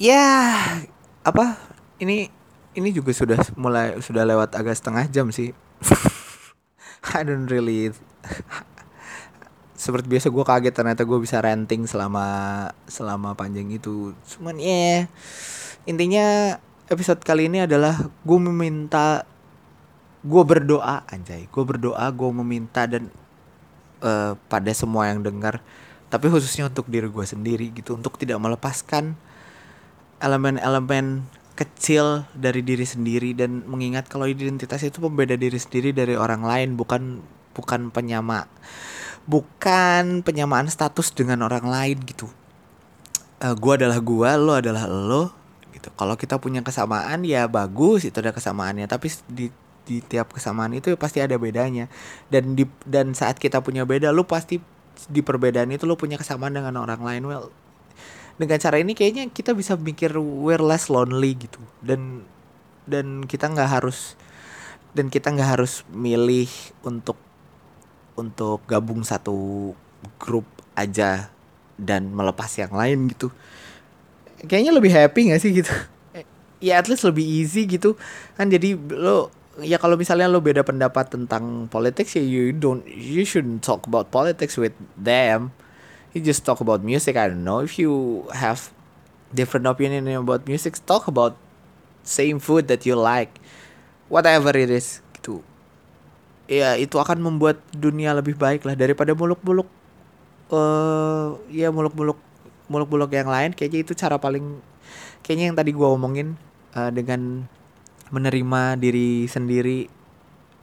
Ya 0.00 0.24
apa? 1.20 1.60
Ini 2.00 2.32
ini 2.74 2.88
juga 2.96 3.12
sudah 3.12 3.38
mulai 3.60 4.00
sudah 4.00 4.24
lewat 4.24 4.56
agak 4.56 4.72
setengah 4.80 5.04
jam 5.12 5.28
sih. 5.28 5.52
I 7.12 7.20
don't 7.28 7.44
really 7.52 7.92
seperti 9.76 10.08
biasa 10.08 10.32
gue 10.32 10.44
kaget 10.48 10.72
ternyata 10.72 11.04
gue 11.04 11.18
bisa 11.20 11.44
ranting 11.44 11.84
selama 11.84 12.24
selama 12.88 13.36
panjang 13.36 13.68
itu. 13.68 14.16
Cuman 14.24 14.56
ya. 14.56 14.64
yeah, 14.64 14.98
intinya 15.84 16.56
episode 16.88 17.20
kali 17.24 17.48
ini 17.48 17.64
adalah 17.64 18.08
gue 18.24 18.38
meminta 18.40 19.24
gue 20.24 20.42
berdoa 20.44 21.04
anjay. 21.08 21.48
Gue 21.52 21.64
berdoa 21.68 22.08
gue 22.08 22.30
meminta 22.44 22.88
dan 22.88 23.12
uh, 24.04 24.36
pada 24.48 24.72
semua 24.72 25.08
yang 25.12 25.24
dengar 25.24 25.60
tapi 26.14 26.30
khususnya 26.30 26.70
untuk 26.70 26.86
diri 26.86 27.10
gue 27.10 27.26
sendiri 27.26 27.74
gitu 27.74 27.98
untuk 27.98 28.14
tidak 28.14 28.38
melepaskan 28.38 29.18
elemen-elemen 30.22 31.26
kecil 31.58 32.22
dari 32.38 32.62
diri 32.62 32.86
sendiri 32.86 33.34
dan 33.34 33.66
mengingat 33.66 34.06
kalau 34.06 34.30
identitas 34.30 34.78
itu 34.86 35.02
pembeda 35.02 35.34
diri 35.34 35.58
sendiri 35.58 35.90
dari 35.90 36.14
orang 36.14 36.46
lain 36.46 36.78
bukan 36.78 37.18
bukan 37.50 37.90
penyama 37.90 38.46
bukan 39.26 40.22
penyamaan 40.22 40.70
status 40.70 41.10
dengan 41.10 41.42
orang 41.42 41.66
lain 41.66 41.98
gitu. 42.06 42.30
Uh, 43.42 43.50
eh, 43.50 43.54
gue 43.58 43.72
adalah 43.74 43.98
gue 43.98 44.30
lo 44.38 44.52
adalah 44.54 44.86
lo 44.86 45.43
gitu. 45.84 45.92
Kalau 45.92 46.16
kita 46.16 46.40
punya 46.40 46.64
kesamaan 46.64 47.20
ya 47.28 47.44
bagus 47.44 48.08
itu 48.08 48.16
ada 48.24 48.32
kesamaannya. 48.32 48.88
Tapi 48.88 49.12
di 49.28 49.52
di 49.84 50.00
tiap 50.00 50.32
kesamaan 50.32 50.72
itu 50.72 50.96
pasti 50.96 51.20
ada 51.20 51.36
bedanya. 51.36 51.92
Dan 52.32 52.56
di 52.56 52.64
dan 52.88 53.12
saat 53.12 53.36
kita 53.36 53.60
punya 53.60 53.84
beda 53.84 54.08
lu 54.16 54.24
pasti 54.24 54.64
di 55.12 55.20
perbedaan 55.20 55.68
itu 55.68 55.84
lu 55.84 56.00
punya 56.00 56.16
kesamaan 56.16 56.56
dengan 56.56 56.80
orang 56.80 57.04
lain. 57.04 57.22
Well 57.28 57.52
dengan 58.34 58.58
cara 58.58 58.80
ini 58.80 58.96
kayaknya 58.96 59.30
kita 59.30 59.52
bisa 59.54 59.76
mikir 59.76 60.16
we're 60.16 60.64
less 60.64 60.88
lonely 60.88 61.36
gitu. 61.36 61.60
Dan 61.84 62.24
dan 62.88 63.28
kita 63.28 63.52
nggak 63.52 63.80
harus 63.80 64.16
dan 64.96 65.12
kita 65.12 65.28
nggak 65.36 65.60
harus 65.60 65.84
milih 65.92 66.48
untuk 66.80 67.20
untuk 68.14 68.62
gabung 68.64 69.02
satu 69.02 69.74
grup 70.22 70.46
aja 70.78 71.28
dan 71.74 72.14
melepas 72.14 72.50
yang 72.54 72.70
lain 72.70 73.10
gitu 73.10 73.34
kayaknya 74.46 74.72
lebih 74.72 74.92
happy 74.92 75.32
gak 75.32 75.40
sih 75.42 75.50
gitu? 75.50 75.72
Ya 76.62 76.80
at 76.80 76.88
least 76.88 77.04
lebih 77.04 77.24
easy 77.24 77.68
gitu. 77.68 77.98
Kan 78.38 78.48
jadi 78.48 78.78
lo 78.78 79.28
ya 79.60 79.78
kalau 79.78 79.94
misalnya 79.94 80.26
lo 80.26 80.42
beda 80.42 80.66
pendapat 80.66 81.12
tentang 81.12 81.70
politics 81.70 82.18
ya 82.18 82.24
you 82.24 82.50
don't 82.50 82.82
you 82.88 83.22
shouldn't 83.22 83.62
talk 83.62 83.84
about 83.84 84.08
politics 84.08 84.56
with 84.56 84.72
them. 84.96 85.52
You 86.14 86.22
just 86.22 86.46
talk 86.46 86.62
about 86.62 86.80
music. 86.86 87.18
I 87.18 87.28
don't 87.28 87.42
know 87.42 87.60
if 87.60 87.76
you 87.76 88.24
have 88.32 88.70
different 89.34 89.66
opinion 89.66 90.06
about 90.14 90.46
music 90.46 90.78
talk 90.86 91.10
about 91.10 91.34
same 92.06 92.38
food 92.38 92.70
that 92.70 92.86
you 92.86 92.94
like. 92.94 93.34
Whatever 94.08 94.54
it 94.54 94.70
is 94.70 95.02
gitu. 95.18 95.42
Ya 96.46 96.76
itu 96.78 96.96
akan 97.00 97.20
membuat 97.24 97.60
dunia 97.72 98.14
lebih 98.14 98.36
baik 98.38 98.62
lah 98.68 98.76
daripada 98.78 99.16
muluk-muluk 99.16 99.66
uh, 100.52 101.40
ya 101.48 101.72
muluk-muluk 101.72 102.20
muluk-muluk 102.68 103.12
yang 103.12 103.28
lain 103.28 103.52
kayaknya 103.52 103.80
itu 103.84 103.92
cara 103.92 104.16
paling 104.16 104.60
kayaknya 105.20 105.52
yang 105.52 105.56
tadi 105.56 105.70
gua 105.72 105.92
omongin 105.92 106.36
uh, 106.76 106.88
dengan 106.88 107.44
menerima 108.12 108.78
diri 108.78 109.26
sendiri 109.26 109.88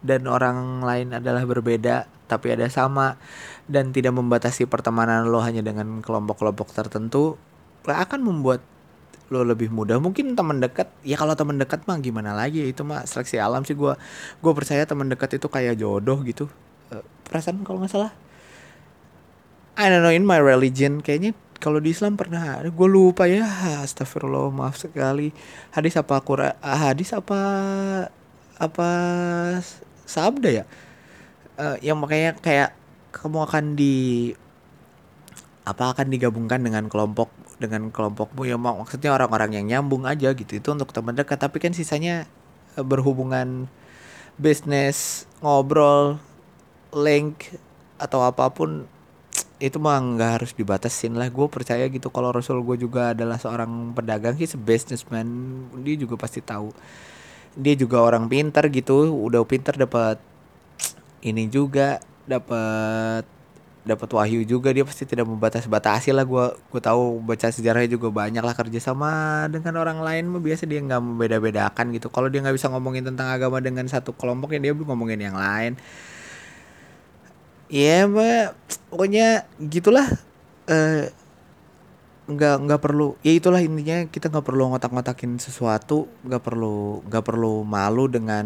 dan 0.01 0.25
orang 0.25 0.81
lain 0.81 1.13
adalah 1.13 1.45
berbeda 1.45 2.09
tapi 2.25 2.55
ada 2.55 2.65
sama 2.71 3.19
dan 3.67 3.91
tidak 3.91 4.15
membatasi 4.15 4.65
pertemanan 4.65 5.27
lo 5.27 5.43
hanya 5.43 5.59
dengan 5.59 5.99
kelompok-kelompok 5.99 6.71
tertentu 6.71 7.35
akan 7.85 8.21
membuat 8.23 8.61
lo 9.31 9.47
lebih 9.47 9.71
mudah. 9.71 9.97
Mungkin 9.97 10.35
teman 10.35 10.59
dekat 10.59 10.91
ya 11.07 11.15
kalau 11.15 11.33
teman 11.39 11.55
dekat 11.55 11.87
mah 11.87 11.97
gimana 12.03 12.35
lagi 12.35 12.67
itu 12.67 12.83
mah 12.83 13.07
seleksi 13.07 13.39
alam 13.39 13.63
sih 13.63 13.73
gue 13.73 13.95
gue 14.43 14.51
percaya 14.51 14.83
teman 14.83 15.07
dekat 15.07 15.39
itu 15.39 15.47
kayak 15.47 15.79
jodoh 15.79 16.19
gitu. 16.27 16.51
Uh, 16.91 17.03
perasaan 17.27 17.63
kalau 17.63 17.79
nggak 17.79 17.91
salah? 17.95 18.11
I 19.79 19.87
don't 19.87 20.03
know 20.03 20.11
in 20.11 20.27
my 20.27 20.37
religion 20.37 20.99
kayaknya 20.99 21.31
kalau 21.61 21.77
di 21.77 21.93
Islam 21.93 22.17
pernah 22.17 22.57
gue 22.65 22.89
lupa 22.89 23.29
ya. 23.29 23.45
Astagfirullah 23.85 24.49
maaf 24.49 24.81
sekali. 24.81 25.29
Hadis 25.69 25.93
apa 25.93 26.17
Quran 26.25 26.57
ah, 26.57 26.89
hadis 26.89 27.13
apa 27.13 27.39
apa 28.57 28.89
sabda 30.09 30.49
ya? 30.49 30.65
Uh, 31.61 31.77
yang 31.85 32.01
makanya 32.01 32.33
kayak 32.41 32.73
kamu 33.13 33.45
akan 33.45 33.77
di 33.77 33.95
apa 35.61 35.93
akan 35.93 36.09
digabungkan 36.09 36.57
dengan 36.65 36.89
kelompok 36.89 37.29
dengan 37.61 37.93
kelompokmu 37.93 38.49
ya 38.49 38.57
maksudnya 38.57 39.13
orang-orang 39.13 39.61
yang 39.61 39.65
nyambung 39.69 40.09
aja 40.09 40.33
gitu 40.33 40.57
itu 40.57 40.69
untuk 40.73 40.89
teman 40.89 41.13
dekat. 41.13 41.37
Tapi 41.37 41.61
kan 41.61 41.77
sisanya 41.77 42.25
uh, 42.73 42.81
berhubungan 42.81 43.69
bisnis 44.41 45.29
ngobrol 45.45 46.17
link 46.89 47.53
atau 48.01 48.25
apa 48.25 48.49
pun 48.49 48.89
itu 49.61 49.77
mah 49.77 50.01
nggak 50.01 50.31
harus 50.41 50.51
dibatasin 50.57 51.13
lah. 51.13 51.29
Gue 51.29 51.45
percaya 51.45 51.85
gitu 51.85 52.09
kalau 52.09 52.33
Rasul 52.33 52.65
gue 52.65 52.81
juga 52.81 53.13
adalah 53.13 53.37
seorang 53.37 53.93
pedagang. 53.93 54.33
Sih 54.33 54.49
businessman. 54.57 55.27
Dia 55.85 55.95
juga 56.01 56.17
pasti 56.17 56.41
tahu. 56.41 56.73
Dia 57.53 57.77
juga 57.77 58.01
orang 58.01 58.25
pintar 58.25 58.65
gitu. 58.73 59.05
Udah 59.13 59.45
pintar 59.45 59.77
dapat 59.77 60.17
ini 61.21 61.45
juga 61.45 62.01
dapat 62.25 63.21
dapat 63.85 64.09
wahyu 64.09 64.41
juga. 64.49 64.73
Dia 64.73 64.81
pasti 64.81 65.05
tidak 65.05 65.29
membatas 65.29 65.69
batasi 65.69 66.09
lah. 66.09 66.25
Gue 66.25 66.57
gue 66.57 66.81
tahu 66.81 67.21
baca 67.21 67.53
sejarahnya 67.53 67.93
juga 67.93 68.09
banyak 68.09 68.41
lah 68.41 68.57
kerja 68.57 68.81
sama 68.81 69.45
dengan 69.53 69.77
orang 69.77 70.01
lain 70.01 70.25
mah. 70.25 70.41
Biasa 70.41 70.65
dia 70.65 70.81
nggak 70.81 71.01
membeda 71.05 71.37
bedakan 71.37 71.93
gitu. 71.93 72.09
Kalau 72.09 72.33
dia 72.33 72.41
nggak 72.41 72.57
bisa 72.57 72.65
ngomongin 72.73 73.05
tentang 73.05 73.29
agama 73.29 73.61
dengan 73.61 73.85
satu 73.85 74.17
kelompok 74.17 74.57
ya 74.57 74.59
dia 74.59 74.73
ngomongin 74.73 75.21
yang 75.21 75.37
lain 75.37 75.77
ya 77.71 78.05
mbak. 78.05 78.59
Pokoknya 78.91 79.47
gitulah 79.57 80.05
eh 80.67 81.07
nggak 82.31 82.55
nggak 82.63 82.81
perlu 82.85 83.17
ya 83.25 83.33
itulah 83.33 83.59
intinya 83.59 84.07
kita 84.07 84.31
nggak 84.31 84.45
perlu 84.45 84.71
ngotak-ngotakin 84.71 85.35
sesuatu 85.41 86.07
nggak 86.23 86.39
perlu 86.39 87.03
nggak 87.09 87.25
perlu 87.27 87.65
malu 87.65 88.11
dengan 88.11 88.45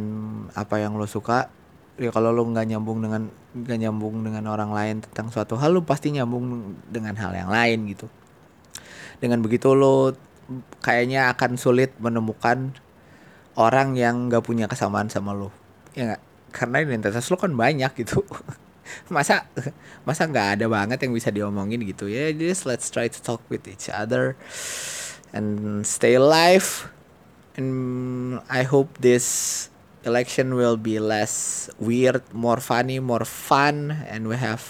apa 0.53 0.79
yang 0.79 0.95
lo 0.95 1.09
suka. 1.09 1.49
Ya 1.97 2.11
kalau 2.13 2.29
lo 2.31 2.45
nggak 2.45 2.69
nyambung 2.69 3.01
dengan 3.01 3.27
nggak 3.55 3.79
nyambung 3.81 4.21
dengan 4.21 4.45
orang 4.51 4.71
lain 4.71 4.95
tentang 5.01 5.31
suatu 5.33 5.55
hal 5.57 5.73
lo 5.73 5.81
pasti 5.83 6.13
nyambung 6.13 6.75
dengan 6.87 7.17
hal 7.17 7.33
yang 7.33 7.49
lain 7.49 7.89
gitu. 7.89 8.07
Dengan 9.17 9.41
begitu 9.41 9.73
lo 9.73 10.13
kayaknya 10.85 11.33
akan 11.33 11.57
sulit 11.57 11.97
menemukan 11.97 12.77
orang 13.57 13.97
yang 13.97 14.29
nggak 14.29 14.43
punya 14.45 14.69
kesamaan 14.69 15.09
sama 15.09 15.33
lo. 15.33 15.49
Ya 15.97 16.13
nggak? 16.13 16.21
Karena 16.51 16.77
identitas 16.83 17.27
lo 17.31 17.39
kan 17.39 17.55
banyak 17.55 17.91
gitu 17.95 18.23
masa 19.13 19.45
masa 20.07 20.25
nggak 20.25 20.59
ada 20.59 20.65
banget 20.69 21.03
yang 21.05 21.13
bisa 21.13 21.29
diomongin 21.29 21.81
gitu? 21.85 22.09
Ya 22.09 22.31
just 22.33 22.65
let's 22.69 22.87
try 22.89 23.09
to 23.09 23.19
talk 23.21 23.41
with 23.49 23.65
each 23.65 23.89
other 23.91 24.37
and 25.33 25.81
stay 25.87 26.15
alive. 26.15 26.89
And 27.55 28.43
I 28.51 28.67
hope 28.67 28.99
this 28.99 29.67
election 30.03 30.59
will 30.59 30.75
be 30.75 30.99
less 30.99 31.67
weird 31.79 32.21
more 32.35 32.59
funny 32.59 32.99
more 32.99 33.23
fun. 33.23 34.05
And 34.11 34.27
we 34.27 34.35
have 34.37 34.63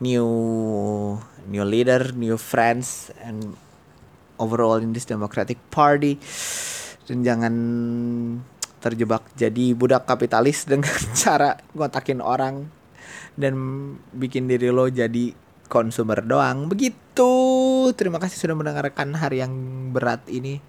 new 0.00 0.26
new 1.46 1.64
leader 1.64 2.10
new 2.16 2.40
friends. 2.40 3.12
And 3.20 3.56
overall 4.40 4.80
in 4.80 4.96
this 4.96 5.04
democratic 5.04 5.60
party. 5.68 6.16
Dan 7.04 7.22
jangan 7.22 7.54
terjebak 8.80 9.28
jadi 9.36 9.76
budak 9.76 10.08
kapitalis 10.08 10.64
dengan 10.72 10.96
cara 11.12 11.60
ngotakin 11.76 12.24
orang 12.24 12.72
dan 13.40 13.54
bikin 14.12 14.46
diri 14.46 14.68
lo 14.68 14.86
jadi 14.86 15.32
konsumer 15.70 16.26
doang. 16.26 16.66
Begitu. 16.66 17.32
Terima 17.94 18.18
kasih 18.18 18.36
sudah 18.36 18.58
mendengarkan 18.58 19.14
hari 19.14 19.40
yang 19.40 19.54
berat 19.94 20.26
ini. 20.28 20.60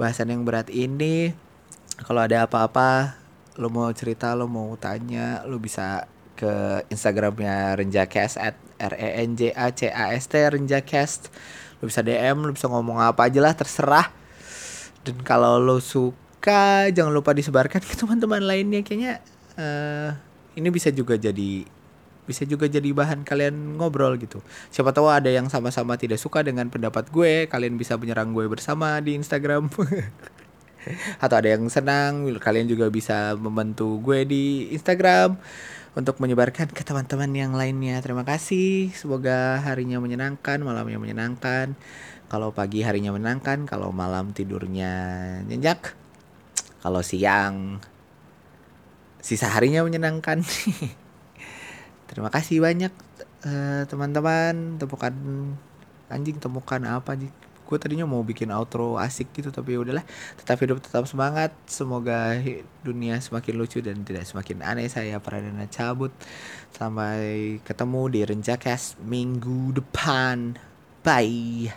bahasan 0.00 0.32
yang 0.32 0.42
berat 0.42 0.72
ini. 0.72 1.36
Kalau 2.00 2.24
ada 2.24 2.48
apa-apa, 2.48 3.14
lo 3.60 3.68
mau 3.68 3.86
cerita, 3.92 4.32
lo 4.34 4.48
mau 4.48 4.74
tanya, 4.80 5.44
lo 5.44 5.60
bisa 5.60 6.08
ke 6.34 6.82
Instagramnya 6.88 7.76
Renjacast 7.78 8.40
at 8.40 8.56
R 8.80 8.98
E 8.98 9.08
N 9.22 9.38
J 9.38 9.54
A 9.54 9.70
C 9.70 9.92
A 9.92 10.16
S 10.16 10.26
T 10.26 10.40
Renjacast. 10.40 11.30
Lo 11.78 11.86
bisa 11.86 12.02
DM, 12.02 12.42
lo 12.42 12.50
bisa 12.50 12.66
ngomong 12.66 12.98
apa 12.98 13.28
aja 13.28 13.38
lah, 13.44 13.54
terserah. 13.54 14.10
Dan 15.06 15.22
kalau 15.22 15.60
lo 15.60 15.78
suka, 15.78 16.88
jangan 16.90 17.12
lupa 17.14 17.36
disebarkan 17.36 17.84
ke 17.84 17.94
teman-teman 17.94 18.42
lainnya. 18.42 18.80
Kayaknya 18.82 19.22
uh, 19.60 20.10
ini 20.56 20.68
bisa 20.72 20.88
juga 20.90 21.14
jadi 21.20 21.68
bisa 22.22 22.46
juga 22.46 22.70
jadi 22.70 22.86
bahan 22.94 23.26
kalian 23.26 23.78
ngobrol 23.78 24.14
gitu. 24.14 24.38
Siapa 24.70 24.94
tahu 24.94 25.10
ada 25.10 25.26
yang 25.26 25.50
sama-sama 25.50 25.98
tidak 25.98 26.22
suka 26.22 26.46
dengan 26.46 26.70
pendapat 26.70 27.10
gue, 27.10 27.50
kalian 27.50 27.74
bisa 27.74 27.98
menyerang 27.98 28.30
gue 28.30 28.46
bersama 28.46 29.02
di 29.02 29.18
Instagram. 29.18 29.66
Atau 31.22 31.36
ada 31.38 31.48
yang 31.50 31.66
senang, 31.66 32.26
kalian 32.38 32.66
juga 32.70 32.90
bisa 32.90 33.34
membantu 33.38 33.98
gue 34.02 34.26
di 34.26 34.44
Instagram 34.74 35.38
untuk 35.92 36.18
menyebarkan 36.22 36.70
ke 36.70 36.82
teman-teman 36.86 37.30
yang 37.34 37.52
lainnya. 37.52 37.98
Terima 38.00 38.22
kasih. 38.22 38.94
Semoga 38.94 39.60
harinya 39.62 39.98
menyenangkan, 39.98 40.62
malamnya 40.62 40.98
menyenangkan. 41.02 41.74
Kalau 42.30 42.54
pagi 42.54 42.80
harinya 42.80 43.12
menyenangkan, 43.12 43.68
kalau 43.68 43.92
malam 43.92 44.32
tidurnya 44.32 44.94
nyenyak. 45.44 45.94
Kalau 46.82 47.02
siang 47.04 47.82
sisa 49.22 49.50
harinya 49.50 49.84
menyenangkan. 49.86 50.42
Terima 52.12 52.28
kasih 52.28 52.60
banyak 52.60 52.92
uh, 53.48 53.88
teman-teman. 53.88 54.76
Temukan 54.76 55.14
anjing 56.12 56.36
temukan 56.36 56.80
apa 56.84 57.16
nih? 57.16 57.32
Gue 57.64 57.80
tadinya 57.80 58.04
mau 58.04 58.20
bikin 58.20 58.52
outro 58.52 59.00
asik 59.00 59.32
gitu 59.32 59.48
tapi 59.48 59.72
ya 59.72 59.80
udahlah. 59.80 60.04
Tetap 60.36 60.60
hidup, 60.60 60.84
tetap 60.84 61.08
semangat. 61.08 61.56
Semoga 61.64 62.36
dunia 62.84 63.16
semakin 63.16 63.56
lucu 63.56 63.80
dan 63.80 64.04
tidak 64.04 64.28
semakin 64.28 64.60
aneh. 64.60 64.92
Saya 64.92 65.16
Pradana 65.24 65.64
cabut. 65.72 66.12
Sampai 66.68 67.56
ketemu 67.64 68.02
di 68.12 68.20
Renjakas 68.28 69.00
minggu 69.00 69.80
depan. 69.80 70.60
Bye. 71.00 71.72